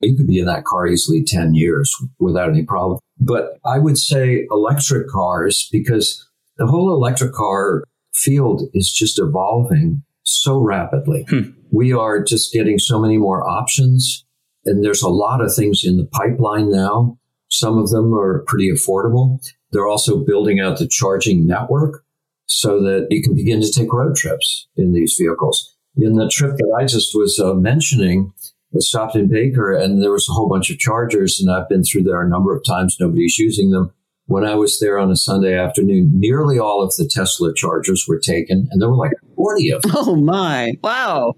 You 0.00 0.16
could 0.16 0.26
be 0.26 0.38
in 0.38 0.46
that 0.46 0.64
car 0.64 0.86
easily 0.86 1.24
10 1.24 1.54
years 1.54 1.94
without 2.18 2.50
any 2.50 2.64
problem. 2.64 3.00
But 3.18 3.58
I 3.64 3.78
would 3.78 3.98
say 3.98 4.46
electric 4.50 5.08
cars 5.08 5.68
because 5.72 6.26
the 6.56 6.66
whole 6.66 6.92
electric 6.92 7.32
car 7.32 7.84
field 8.14 8.62
is 8.74 8.92
just 8.92 9.18
evolving 9.18 10.02
so 10.22 10.60
rapidly. 10.60 11.26
Hmm. 11.28 11.50
We 11.72 11.92
are 11.92 12.22
just 12.22 12.52
getting 12.52 12.78
so 12.78 13.00
many 13.00 13.18
more 13.18 13.46
options 13.48 14.24
and 14.64 14.84
there's 14.84 15.02
a 15.02 15.08
lot 15.08 15.40
of 15.40 15.54
things 15.54 15.82
in 15.84 15.96
the 15.96 16.06
pipeline 16.06 16.70
now. 16.70 17.18
Some 17.48 17.78
of 17.78 17.90
them 17.90 18.14
are 18.14 18.44
pretty 18.46 18.70
affordable. 18.70 19.40
They're 19.72 19.86
also 19.86 20.24
building 20.24 20.60
out 20.60 20.78
the 20.78 20.86
charging 20.88 21.46
network 21.46 22.04
so 22.46 22.82
that 22.82 23.06
you 23.10 23.22
can 23.22 23.34
begin 23.34 23.60
to 23.60 23.72
take 23.72 23.92
road 23.92 24.16
trips 24.16 24.68
in 24.76 24.92
these 24.92 25.16
vehicles. 25.18 25.76
In 25.96 26.14
the 26.14 26.28
trip 26.28 26.56
that 26.56 26.76
I 26.78 26.84
just 26.84 27.14
was 27.14 27.40
uh, 27.40 27.54
mentioning, 27.54 28.32
stopped 28.78 29.16
in 29.16 29.28
Baker 29.28 29.72
and 29.72 30.02
there 30.02 30.12
was 30.12 30.28
a 30.28 30.32
whole 30.32 30.48
bunch 30.48 30.70
of 30.70 30.78
chargers 30.78 31.40
and 31.40 31.50
I've 31.50 31.68
been 31.68 31.82
through 31.82 32.04
there 32.04 32.22
a 32.22 32.28
number 32.28 32.54
of 32.54 32.64
times. 32.64 32.96
Nobody's 33.00 33.38
using 33.38 33.70
them. 33.70 33.92
When 34.26 34.44
I 34.44 34.54
was 34.54 34.78
there 34.78 34.96
on 34.96 35.10
a 35.10 35.16
Sunday 35.16 35.58
afternoon, 35.58 36.12
nearly 36.14 36.58
all 36.58 36.82
of 36.82 36.94
the 36.96 37.10
Tesla 37.12 37.52
chargers 37.52 38.04
were 38.06 38.20
taken 38.20 38.68
and 38.70 38.80
there 38.80 38.88
were 38.88 38.96
like 38.96 39.12
40 39.34 39.70
of 39.70 39.82
them. 39.82 39.92
Oh 39.96 40.14
my. 40.14 40.74
Wow. 40.84 41.34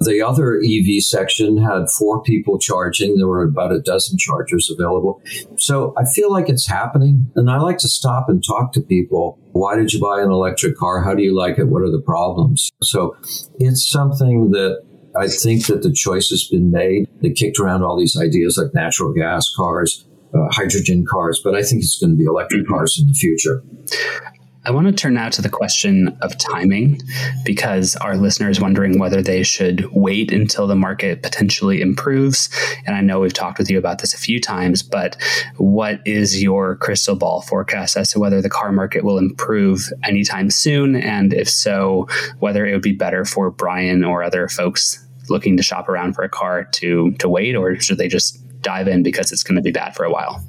The 0.00 0.20
other 0.20 0.56
EV 0.56 1.02
section 1.02 1.56
had 1.56 1.88
four 1.88 2.22
people 2.22 2.58
charging. 2.58 3.16
There 3.16 3.28
were 3.28 3.44
about 3.44 3.72
a 3.72 3.80
dozen 3.80 4.18
chargers 4.18 4.70
available. 4.70 5.22
So 5.56 5.94
I 5.96 6.04
feel 6.04 6.30
like 6.30 6.48
it's 6.48 6.66
happening. 6.66 7.30
And 7.36 7.50
I 7.50 7.58
like 7.58 7.78
to 7.78 7.88
stop 7.88 8.28
and 8.28 8.44
talk 8.44 8.72
to 8.74 8.80
people. 8.80 9.38
Why 9.52 9.76
did 9.76 9.92
you 9.92 10.00
buy 10.00 10.20
an 10.20 10.30
electric 10.30 10.76
car? 10.76 11.02
How 11.02 11.14
do 11.14 11.22
you 11.22 11.34
like 11.34 11.58
it? 11.58 11.68
What 11.68 11.82
are 11.82 11.90
the 11.90 12.02
problems? 12.02 12.70
So 12.82 13.16
it's 13.58 13.88
something 13.88 14.50
that 14.50 14.82
I 15.16 15.28
think 15.28 15.66
that 15.66 15.82
the 15.82 15.92
choice 15.92 16.28
has 16.30 16.48
been 16.48 16.70
made. 16.70 17.08
They 17.22 17.30
kicked 17.30 17.58
around 17.58 17.82
all 17.82 17.98
these 17.98 18.16
ideas 18.16 18.58
like 18.58 18.74
natural 18.74 19.12
gas 19.12 19.52
cars, 19.54 20.04
uh, 20.34 20.48
hydrogen 20.50 21.04
cars, 21.08 21.40
but 21.42 21.54
I 21.54 21.62
think 21.62 21.82
it's 21.82 21.98
going 21.98 22.12
to 22.12 22.16
be 22.16 22.24
electric 22.24 22.62
mm-hmm. 22.62 22.74
cars 22.74 22.98
in 23.00 23.08
the 23.08 23.14
future. 23.14 23.62
I 24.66 24.70
want 24.70 24.86
to 24.86 24.94
turn 24.94 25.12
now 25.12 25.28
to 25.28 25.42
the 25.42 25.50
question 25.50 26.08
of 26.22 26.38
timing 26.38 26.98
because 27.44 27.96
our 27.96 28.16
listeners 28.16 28.62
wondering 28.62 28.98
whether 28.98 29.20
they 29.20 29.42
should 29.42 29.86
wait 29.92 30.32
until 30.32 30.66
the 30.66 30.74
market 30.74 31.22
potentially 31.22 31.82
improves. 31.82 32.48
And 32.86 32.96
I 32.96 33.02
know 33.02 33.20
we've 33.20 33.34
talked 33.34 33.58
with 33.58 33.68
you 33.68 33.76
about 33.76 33.98
this 33.98 34.14
a 34.14 34.18
few 34.18 34.40
times, 34.40 34.82
but 34.82 35.18
what 35.58 36.00
is 36.06 36.42
your 36.42 36.76
crystal 36.76 37.14
ball 37.14 37.42
forecast 37.42 37.98
as 37.98 38.10
to 38.12 38.18
whether 38.18 38.40
the 38.40 38.48
car 38.48 38.72
market 38.72 39.04
will 39.04 39.18
improve 39.18 39.92
anytime 40.02 40.48
soon? 40.48 40.96
And 40.96 41.34
if 41.34 41.48
so, 41.48 42.08
whether 42.38 42.64
it 42.64 42.72
would 42.72 42.80
be 42.80 42.92
better 42.92 43.26
for 43.26 43.50
Brian 43.50 44.02
or 44.02 44.22
other 44.22 44.48
folks 44.48 45.03
looking 45.28 45.56
to 45.56 45.62
shop 45.62 45.88
around 45.88 46.14
for 46.14 46.22
a 46.22 46.28
car 46.28 46.64
to 46.64 47.12
to 47.18 47.28
wait, 47.28 47.54
or 47.54 47.78
should 47.80 47.98
they 47.98 48.08
just 48.08 48.38
dive 48.60 48.88
in 48.88 49.02
because 49.02 49.30
it's 49.32 49.42
going 49.42 49.56
to 49.56 49.62
be 49.62 49.72
bad 49.72 49.94
for 49.94 50.04
a 50.04 50.10
while? 50.10 50.44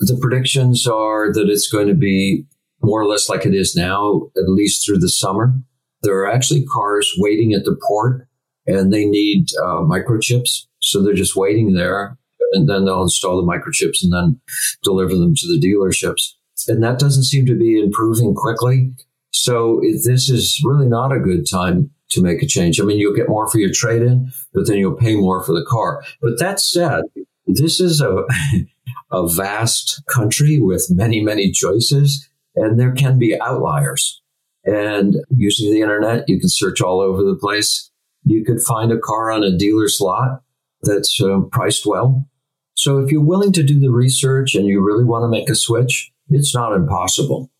The 0.00 0.18
predictions 0.20 0.86
are 0.86 1.32
that 1.32 1.48
it's 1.48 1.70
going 1.70 1.88
to 1.88 1.94
be 1.94 2.46
more 2.82 3.00
or 3.00 3.06
less 3.06 3.28
like 3.28 3.44
it 3.44 3.54
is 3.54 3.76
now, 3.76 4.30
at 4.36 4.48
least 4.48 4.84
through 4.84 4.98
the 4.98 5.08
summer. 5.08 5.54
There 6.02 6.18
are 6.20 6.30
actually 6.30 6.64
cars 6.64 7.12
waiting 7.18 7.52
at 7.52 7.64
the 7.64 7.78
port 7.86 8.26
and 8.66 8.92
they 8.92 9.04
need 9.04 9.48
uh, 9.62 9.82
microchips. 9.82 10.66
So 10.78 11.02
they're 11.02 11.12
just 11.12 11.36
waiting 11.36 11.74
there 11.74 12.16
and 12.52 12.68
then 12.68 12.84
they'll 12.84 13.02
install 13.02 13.36
the 13.36 13.46
microchips 13.46 14.02
and 14.02 14.12
then 14.12 14.40
deliver 14.82 15.14
them 15.14 15.34
to 15.34 15.46
the 15.46 15.60
dealerships. 15.60 16.34
And 16.68 16.82
that 16.82 16.98
doesn't 16.98 17.24
seem 17.24 17.46
to 17.46 17.56
be 17.56 17.80
improving 17.80 18.34
quickly. 18.34 18.92
So 19.32 19.80
this 20.04 20.28
is 20.28 20.60
really 20.64 20.88
not 20.88 21.12
a 21.12 21.20
good 21.20 21.46
time 21.50 21.90
to 22.10 22.22
make 22.22 22.42
a 22.42 22.46
change. 22.46 22.80
I 22.80 22.84
mean, 22.84 22.98
you'll 22.98 23.16
get 23.16 23.28
more 23.28 23.48
for 23.48 23.58
your 23.58 23.72
trade 23.72 24.02
in, 24.02 24.32
but 24.52 24.66
then 24.66 24.76
you'll 24.78 24.96
pay 24.96 25.16
more 25.16 25.42
for 25.42 25.52
the 25.52 25.66
car. 25.68 26.02
But 26.20 26.38
that 26.38 26.60
said, 26.60 27.02
this 27.46 27.80
is 27.80 28.00
a, 28.00 28.24
a 29.12 29.28
vast 29.28 30.02
country 30.08 30.58
with 30.58 30.88
many, 30.90 31.20
many 31.20 31.50
choices, 31.50 32.28
and 32.54 32.78
there 32.78 32.92
can 32.92 33.18
be 33.18 33.40
outliers. 33.40 34.20
And 34.64 35.16
using 35.34 35.72
the 35.72 35.80
internet, 35.80 36.28
you 36.28 36.38
can 36.38 36.48
search 36.48 36.80
all 36.80 37.00
over 37.00 37.22
the 37.22 37.36
place. 37.36 37.90
You 38.24 38.44
could 38.44 38.60
find 38.60 38.92
a 38.92 38.98
car 38.98 39.30
on 39.30 39.42
a 39.42 39.56
dealer's 39.56 39.98
lot 40.00 40.42
that's 40.82 41.20
um, 41.22 41.48
priced 41.50 41.86
well. 41.86 42.26
So 42.74 42.98
if 42.98 43.10
you're 43.10 43.24
willing 43.24 43.52
to 43.52 43.62
do 43.62 43.78
the 43.78 43.90
research 43.90 44.54
and 44.54 44.66
you 44.66 44.84
really 44.84 45.04
want 45.04 45.24
to 45.24 45.28
make 45.28 45.50
a 45.50 45.54
switch, 45.54 46.12
it's 46.28 46.54
not 46.54 46.74
impossible. 46.74 47.50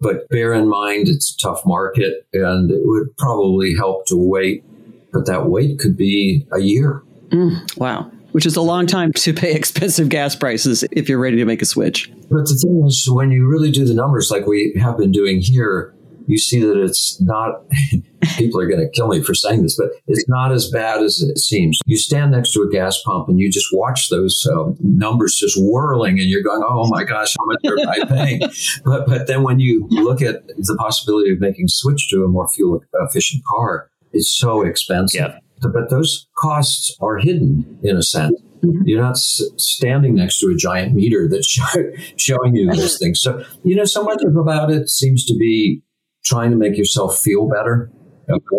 But 0.00 0.28
bear 0.28 0.54
in 0.54 0.68
mind, 0.68 1.08
it's 1.08 1.34
a 1.34 1.38
tough 1.38 1.62
market 1.66 2.26
and 2.32 2.70
it 2.70 2.80
would 2.84 3.16
probably 3.16 3.74
help 3.74 4.06
to 4.06 4.16
wait. 4.16 4.64
But 5.12 5.26
that 5.26 5.46
wait 5.46 5.78
could 5.78 5.96
be 5.96 6.46
a 6.52 6.60
year. 6.60 7.02
Mm, 7.30 7.76
wow. 7.78 8.10
Which 8.32 8.46
is 8.46 8.56
a 8.56 8.60
long 8.60 8.86
time 8.86 9.12
to 9.14 9.32
pay 9.32 9.54
expensive 9.54 10.08
gas 10.08 10.36
prices 10.36 10.84
if 10.92 11.08
you're 11.08 11.18
ready 11.18 11.36
to 11.38 11.44
make 11.44 11.62
a 11.62 11.66
switch. 11.66 12.10
But 12.30 12.44
the 12.44 12.58
thing 12.62 12.84
is, 12.86 13.08
when 13.10 13.32
you 13.32 13.48
really 13.48 13.70
do 13.70 13.84
the 13.84 13.94
numbers 13.94 14.30
like 14.30 14.46
we 14.46 14.74
have 14.80 14.98
been 14.98 15.12
doing 15.12 15.40
here, 15.40 15.94
you 16.28 16.38
see 16.38 16.60
that 16.60 16.80
it's 16.80 17.20
not, 17.20 17.64
people 18.36 18.60
are 18.60 18.68
going 18.68 18.80
to 18.80 18.88
kill 18.90 19.08
me 19.08 19.22
for 19.22 19.34
saying 19.34 19.62
this, 19.62 19.76
but 19.76 19.88
it's 20.06 20.28
not 20.28 20.52
as 20.52 20.70
bad 20.70 21.02
as 21.02 21.20
it 21.20 21.38
seems. 21.38 21.78
You 21.86 21.96
stand 21.96 22.32
next 22.32 22.52
to 22.52 22.62
a 22.62 22.70
gas 22.70 23.00
pump 23.02 23.28
and 23.28 23.40
you 23.40 23.50
just 23.50 23.68
watch 23.72 24.10
those 24.10 24.46
uh, 24.54 24.70
numbers 24.80 25.36
just 25.36 25.56
whirling 25.58 26.20
and 26.20 26.28
you're 26.28 26.42
going, 26.42 26.62
oh 26.68 26.86
my 26.88 27.02
gosh, 27.02 27.34
how 27.38 27.46
much 27.46 27.60
are 27.66 27.88
I 27.88 28.04
paying? 28.04 28.40
but, 28.84 29.06
but 29.06 29.26
then 29.26 29.42
when 29.42 29.58
you 29.58 29.86
look 29.90 30.20
at 30.20 30.46
the 30.46 30.76
possibility 30.78 31.32
of 31.32 31.40
making 31.40 31.68
switch 31.68 32.08
to 32.10 32.22
a 32.24 32.28
more 32.28 32.46
fuel 32.48 32.82
efficient 33.00 33.42
car, 33.46 33.90
it's 34.12 34.32
so 34.32 34.62
expensive. 34.62 35.20
Yep. 35.20 35.42
But 35.72 35.90
those 35.90 36.28
costs 36.36 36.94
are 37.00 37.18
hidden 37.18 37.78
in 37.82 37.96
a 37.96 38.02
sense. 38.02 38.38
Mm-hmm. 38.62 38.82
You're 38.84 39.02
not 39.02 39.12
s- 39.12 39.42
standing 39.56 40.14
next 40.14 40.40
to 40.40 40.48
a 40.48 40.56
giant 40.56 40.94
meter 40.94 41.28
that's 41.28 41.46
show- 41.50 41.92
showing 42.16 42.54
you 42.54 42.70
this 42.70 42.98
thing. 42.98 43.14
So, 43.14 43.44
you 43.64 43.74
know, 43.74 43.84
so 43.84 44.02
much 44.02 44.22
about 44.22 44.70
it 44.70 44.88
seems 44.88 45.24
to 45.26 45.36
be 45.36 45.82
trying 46.28 46.50
to 46.50 46.56
make 46.56 46.76
yourself 46.76 47.18
feel 47.18 47.48
better. 47.48 47.90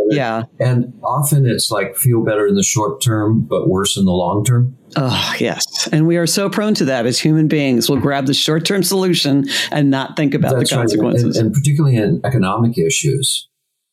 Yeah. 0.10 0.44
And 0.60 0.94
often 1.04 1.46
it's 1.46 1.70
like 1.70 1.96
feel 1.96 2.24
better 2.24 2.48
in 2.48 2.56
the 2.56 2.64
short 2.64 3.04
term, 3.04 3.42
but 3.42 3.70
worse 3.70 3.98
in 3.98 4.06
the 4.06 4.12
long 4.12 4.44
term. 4.44 4.76
Oh, 4.96 5.36
yes. 5.40 5.88
And 5.92 6.08
we 6.08 6.18
are 6.18 6.26
so 6.26 6.50
prone 6.50 6.74
to 6.76 6.86
that 6.86 7.06
as 7.06 7.20
human 7.20 7.48
beings. 7.48 7.90
We'll 7.90 8.00
grab 8.00 8.26
the 8.26 8.34
short 8.34 8.66
term 8.66 8.82
solution 8.82 9.46
and 9.72 9.92
not 9.92 10.16
think 10.18 10.34
about 10.34 10.56
That's 10.56 10.72
the 10.72 10.76
consequences. 10.76 11.24
Right. 11.24 11.36
And, 11.36 11.46
and, 11.48 11.54
particularly 11.54 11.98
in 11.98 12.22
economic 12.24 12.78
issues, 12.78 13.49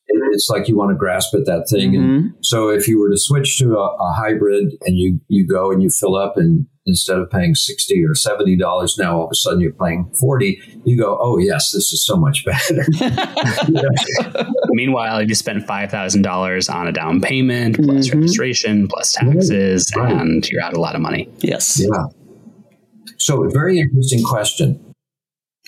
it's 0.09 0.49
like 0.51 0.69
you 0.69 0.77
want 0.77 0.91
to 0.91 0.97
grasp 0.97 1.35
at 1.35 1.47
that 1.47 1.69
thing. 1.69 1.93
Mm-hmm. 1.93 2.15
And 2.17 2.35
so 2.43 2.69
if 2.69 2.87
you 2.89 3.01
were 3.01 3.11
to 3.11 3.19
switch 3.19 3.59
to 3.59 3.77
a, 3.77 3.97
a 3.97 4.13
hybrid 4.13 4.75
and 4.83 4.99
you, 4.99 5.21
you 5.29 5.47
go 5.47 5.71
and 5.71 5.83
you 5.83 5.91
fill 5.91 6.17
up 6.17 6.37
and 6.37 6.67
instead 6.87 7.19
of 7.19 7.29
paying 7.31 7.55
60 7.55 8.05
or 8.05 8.15
70 8.15 8.57
dollars 8.57 8.97
now 8.97 9.19
all 9.19 9.25
of 9.25 9.31
a 9.33 9.35
sudden 9.35 9.61
you're 9.61 9.73
paying 9.73 10.09
40 10.21 10.61
you 10.85 10.97
go 10.97 11.19
oh 11.21 11.37
yes 11.37 11.73
this 11.73 11.93
is 11.93 12.07
so 12.07 12.17
much 12.17 12.45
better 12.45 12.87
meanwhile 14.69 15.21
you 15.21 15.27
just 15.27 15.41
spent 15.41 15.67
$5000 15.67 16.75
on 16.75 16.87
a 16.87 16.93
down 16.93 17.21
payment 17.21 17.77
plus 17.77 18.09
mm-hmm. 18.09 18.21
registration 18.21 18.87
plus 18.87 19.13
taxes 19.13 19.93
right. 19.97 20.13
and 20.13 20.49
you're 20.49 20.63
out 20.63 20.75
a 20.75 20.81
lot 20.81 20.95
of 20.95 21.01
money 21.01 21.29
yes 21.41 21.81
yeah 21.81 22.05
so 23.19 23.49
very 23.51 23.81
interesting 23.81 24.23
question 24.23 24.95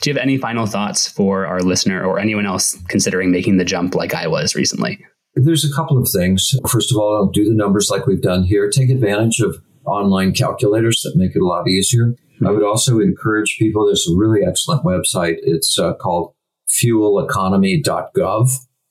do 0.01 0.11
you 0.11 0.15
have 0.15 0.23
any 0.23 0.39
final 0.39 0.67
thoughts 0.67 1.09
for 1.09 1.47
our 1.47 1.61
listener 1.61 2.05
or 2.05 2.19
anyone 2.19 2.47
else 2.47 2.77
considering 2.89 3.31
making 3.31 3.57
the 3.57 3.65
jump 3.65 3.95
like 3.95 4.15
i 4.15 4.27
was 4.27 4.55
recently 4.55 4.99
there's 5.45 5.65
a 5.65 5.75
couple 5.75 5.99
of 5.99 6.09
things. 6.09 6.55
First 6.69 6.91
of 6.91 6.99
all, 6.99 7.15
I'll 7.15 7.27
do 7.27 7.45
the 7.45 7.55
numbers 7.55 7.91
like 7.91 8.07
we've 8.07 8.23
done 8.23 8.45
here. 8.45 8.71
Take 8.71 8.91
advantage 8.91 9.41
of 9.41 9.63
online 9.85 10.33
calculators 10.33 11.03
that 11.03 11.17
make 11.17 11.35
it 11.35 11.43
a 11.43 11.47
lot 11.47 11.69
easier. 11.69 12.15
I 12.47 12.51
would 12.51 12.63
also 12.63 13.01
encourage 13.01 13.57
people, 13.59 13.87
there's 13.87 14.09
a 14.09 14.17
really 14.17 14.45
excellent 14.47 14.85
website. 14.85 15.37
It's 15.43 15.79
uh, 15.79 15.95
called 15.95 16.35
fueleconomy.gov. 16.69 18.51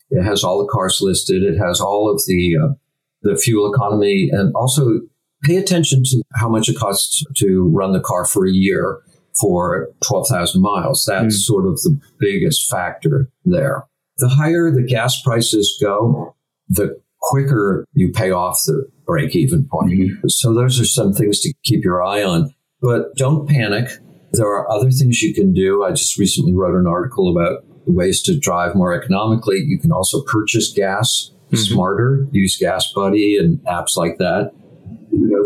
It 0.09 0.23
has 0.23 0.43
all 0.43 0.59
the 0.59 0.71
cars 0.71 0.99
listed. 1.01 1.43
It 1.43 1.57
has 1.57 1.79
all 1.79 2.09
of 2.09 2.21
the, 2.27 2.57
uh, 2.61 2.73
the 3.21 3.37
fuel 3.37 3.71
economy 3.73 4.29
and 4.31 4.53
also 4.55 5.01
pay 5.43 5.57
attention 5.57 6.03
to 6.03 6.23
how 6.35 6.49
much 6.49 6.67
it 6.67 6.77
costs 6.77 7.23
to 7.37 7.69
run 7.73 7.93
the 7.93 8.01
car 8.01 8.25
for 8.25 8.45
a 8.45 8.51
year 8.51 9.01
for 9.39 9.89
12,000 10.05 10.61
miles. 10.61 11.05
That's 11.07 11.35
mm. 11.35 11.45
sort 11.45 11.65
of 11.65 11.75
the 11.81 11.99
biggest 12.19 12.69
factor 12.69 13.29
there. 13.45 13.85
The 14.17 14.29
higher 14.29 14.71
the 14.71 14.81
gas 14.81 15.21
prices 15.21 15.77
go, 15.81 16.35
the 16.67 16.99
quicker 17.21 17.85
you 17.93 18.11
pay 18.11 18.31
off 18.31 18.61
the 18.65 18.89
break 19.05 19.35
even 19.35 19.67
point. 19.69 19.91
Mm-hmm. 19.91 20.27
So 20.27 20.53
those 20.53 20.79
are 20.79 20.85
some 20.85 21.13
things 21.13 21.39
to 21.41 21.53
keep 21.63 21.83
your 21.83 22.03
eye 22.03 22.23
on. 22.23 22.53
But 22.81 23.15
don't 23.15 23.47
panic. 23.47 23.89
There 24.33 24.47
are 24.47 24.69
other 24.69 24.91
things 24.91 25.21
you 25.21 25.33
can 25.33 25.53
do. 25.53 25.83
I 25.83 25.91
just 25.91 26.17
recently 26.17 26.53
wrote 26.53 26.75
an 26.75 26.87
article 26.87 27.31
about 27.31 27.63
ways 27.85 28.21
to 28.23 28.37
drive 28.37 28.75
more 28.75 28.93
economically. 28.93 29.57
You 29.65 29.79
can 29.79 29.91
also 29.91 30.21
purchase 30.23 30.71
gas 30.73 31.31
mm-hmm. 31.47 31.55
smarter, 31.55 32.27
use 32.31 32.57
Gas 32.57 32.91
Buddy 32.93 33.37
and 33.37 33.59
apps 33.65 33.95
like 33.95 34.17
that. 34.17 34.51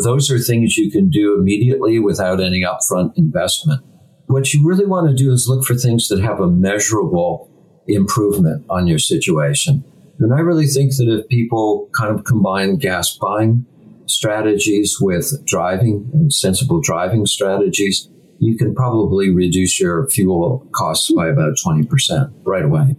Those 0.04 0.32
are 0.32 0.40
things 0.40 0.78
you 0.78 0.92
can 0.92 1.10
do 1.10 1.36
immediately 1.36 2.00
without 2.00 2.42
any 2.42 2.64
upfront 2.64 3.18
investment. 3.18 3.84
What 4.28 4.54
you 4.54 4.66
really 4.66 4.86
want 4.86 5.10
to 5.10 5.16
do 5.16 5.32
is 5.32 5.48
look 5.48 5.66
for 5.66 5.76
things 5.76 6.08
that 6.08 6.22
have 6.22 6.40
a 6.40 6.48
measurable 6.48 7.50
improvement 7.88 8.66
on 8.70 8.88
your 8.88 9.00
situation. 9.00 9.84
And 10.20 10.34
I 10.34 10.40
really 10.40 10.68
think 10.68 10.96
that 10.98 11.08
if 11.10 11.28
people 11.28 11.90
kind 11.98 12.14
of 12.14 12.26
combine 12.26 12.78
gas 12.78 13.18
buying 13.18 13.66
strategies 14.06 14.98
with 15.00 15.46
driving 15.46 16.10
and 16.14 16.34
sensible 16.34 16.82
driving 16.82 17.26
strategies, 17.26 18.10
you 18.40 18.58
can 18.58 18.74
probably 18.76 19.30
reduce 19.30 19.80
your 19.80 20.08
fuel 20.10 20.68
costs 20.74 21.12
by 21.12 21.28
about 21.28 21.56
20% 21.64 22.34
right 22.44 22.66
away. 22.66 22.96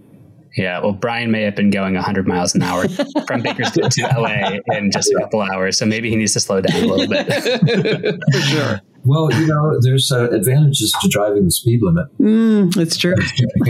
Yeah, 0.57 0.81
well, 0.81 0.93
Brian 0.93 1.31
may 1.31 1.43
have 1.43 1.57
been 1.57 1.71
going 1.71 1.95
100 1.95 2.27
miles 2.27 2.55
an 2.55 2.63
hour 2.63 2.87
from 3.27 3.43
Bakersfield 3.43 3.91
to 3.93 4.03
LA 4.03 4.59
in 4.77 4.91
just 4.91 5.11
a 5.11 5.19
couple 5.19 5.41
hours, 5.41 5.79
so 5.79 5.87
maybe 5.87 6.11
he 6.11 6.17
needs 6.17 6.35
to 6.35 6.41
slow 6.41 6.61
down 6.61 6.83
a 6.83 6.87
little 6.87 7.07
bit. 7.09 8.21
For 8.33 8.41
sure. 8.41 8.81
Well, 9.05 9.33
you 9.33 9.47
know, 9.47 9.81
there's 9.81 10.13
uh, 10.13 10.31
advantages 10.31 10.95
to 11.01 11.09
driving 11.09 11.45
the 11.45 11.51
speed 11.51 11.81
limit. 11.83 12.07
Mm, 12.19 12.73
that's 12.75 12.97
true. 12.97 13.15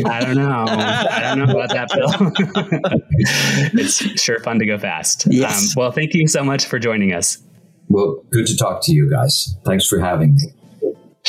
I 0.04 0.20
don't 0.20 0.36
know. 0.36 0.66
I 0.68 1.34
don't 1.34 1.46
know 1.46 1.54
about 1.54 1.70
that, 1.70 1.88
Bill. 1.94 2.10
it's 3.80 4.20
sure 4.20 4.40
fun 4.40 4.58
to 4.58 4.66
go 4.66 4.76
fast. 4.76 5.26
Yes. 5.30 5.74
Um, 5.74 5.80
well, 5.80 5.90
thank 5.90 6.12
you 6.12 6.26
so 6.28 6.44
much 6.44 6.66
for 6.66 6.78
joining 6.78 7.14
us. 7.14 7.38
Well, 7.88 8.22
good 8.30 8.46
to 8.46 8.56
talk 8.56 8.82
to 8.84 8.92
you 8.92 9.10
guys. 9.10 9.56
Thanks 9.64 9.86
for 9.86 10.00
having 10.00 10.34
me. 10.34 10.52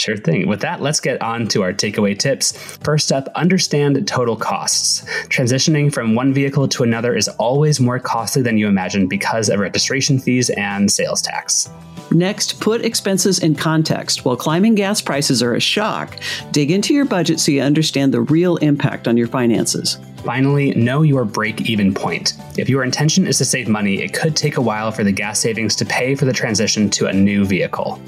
Sure 0.04 0.18
thing. 0.18 0.50
With 0.50 0.60
that, 0.60 0.82
let's 0.82 1.00
get 1.00 1.22
on 1.22 1.48
to 1.48 1.64
our 1.64 1.72
takeaway 1.72 2.20
tips. 2.20 2.52
First 2.84 3.14
up, 3.14 3.30
understand 3.36 4.06
total 4.06 4.36
costs. 4.36 5.02
Transitioning 5.30 5.94
from 5.94 6.14
one 6.14 6.34
vehicle 6.34 6.68
to 6.68 6.84
another 6.84 7.16
is 7.16 7.30
always 7.30 7.80
more 7.80 8.00
costly 8.00 8.42
than 8.42 8.58
you 8.58 8.68
imagine 8.68 9.08
because 9.08 9.48
of 9.48 9.62
registration 9.62 10.20
fees 10.20 10.50
and 10.58 10.92
sales 10.92 11.22
tax. 11.22 11.70
Next, 12.12 12.60
put 12.60 12.84
expenses 12.84 13.40
in 13.40 13.56
context. 13.56 14.26
While 14.26 14.36
climbing 14.36 14.76
gas 14.76 15.00
prices 15.00 15.42
are 15.42 15.56
a 15.56 15.62
shock, 15.62 16.20
dig 16.52 16.70
into 16.70 16.94
your 16.94 17.06
budget 17.06 17.40
so 17.40 17.54
you 17.54 17.62
understand 17.62 18.14
the 18.14 18.24
real 18.24 18.58
impact 18.58 19.08
on 19.08 19.16
your 19.16 19.28
finances. 19.28 20.00
Finally, 20.18 20.74
know 20.76 21.04
your 21.04 21.24
break 21.24 21.70
even 21.70 21.94
point. 21.94 22.34
If 22.58 22.68
your 22.68 22.84
intention 22.84 23.26
is 23.26 23.38
to 23.38 23.46
save 23.46 23.70
money, 23.70 24.02
it 24.02 24.14
could 24.14 24.36
take 24.36 24.58
a 24.58 24.62
while 24.62 24.92
for 24.92 25.06
the 25.06 25.14
gas 25.14 25.40
savings 25.40 25.78
to 25.78 25.86
pay 25.86 26.14
for 26.14 26.26
the 26.26 26.34
transition 26.34 26.90
to 26.90 27.08
a 27.08 27.14
new 27.14 27.46
vehicle. 27.46 28.02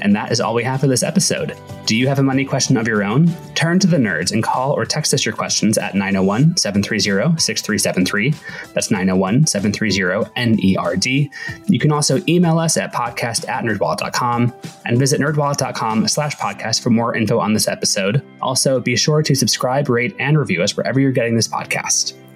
And 0.00 0.14
that 0.14 0.32
is 0.32 0.40
all 0.40 0.54
we 0.54 0.64
have 0.64 0.80
for 0.80 0.86
this 0.86 1.02
episode. 1.02 1.56
Do 1.86 1.96
you 1.96 2.08
have 2.08 2.18
a 2.18 2.22
money 2.22 2.44
question 2.44 2.76
of 2.76 2.86
your 2.86 3.04
own? 3.04 3.28
Turn 3.54 3.78
to 3.80 3.86
the 3.86 3.96
nerds 3.96 4.32
and 4.32 4.42
call 4.42 4.72
or 4.72 4.84
text 4.84 5.12
us 5.12 5.24
your 5.24 5.34
questions 5.34 5.76
at 5.78 5.94
901 5.94 6.56
730 6.56 7.40
6373. 7.40 8.34
That's 8.72 8.90
901 8.90 9.46
730 9.46 10.30
NERD. 10.36 11.30
You 11.68 11.78
can 11.78 11.92
also 11.92 12.20
email 12.28 12.58
us 12.58 12.76
at 12.76 12.92
podcast 12.92 13.48
at 13.48 13.64
nerdwallet.com 13.64 14.52
and 14.86 14.98
visit 14.98 15.20
nerdwallet.com 15.20 16.08
slash 16.08 16.36
podcast 16.36 16.82
for 16.82 16.90
more 16.90 17.16
info 17.16 17.38
on 17.38 17.52
this 17.52 17.68
episode. 17.68 18.22
Also, 18.40 18.80
be 18.80 18.96
sure 18.96 19.22
to 19.22 19.34
subscribe, 19.34 19.88
rate, 19.88 20.14
and 20.18 20.38
review 20.38 20.62
us 20.62 20.76
wherever 20.76 21.00
you're 21.00 21.12
getting 21.12 21.36
this 21.36 21.48
podcast. 21.48 22.14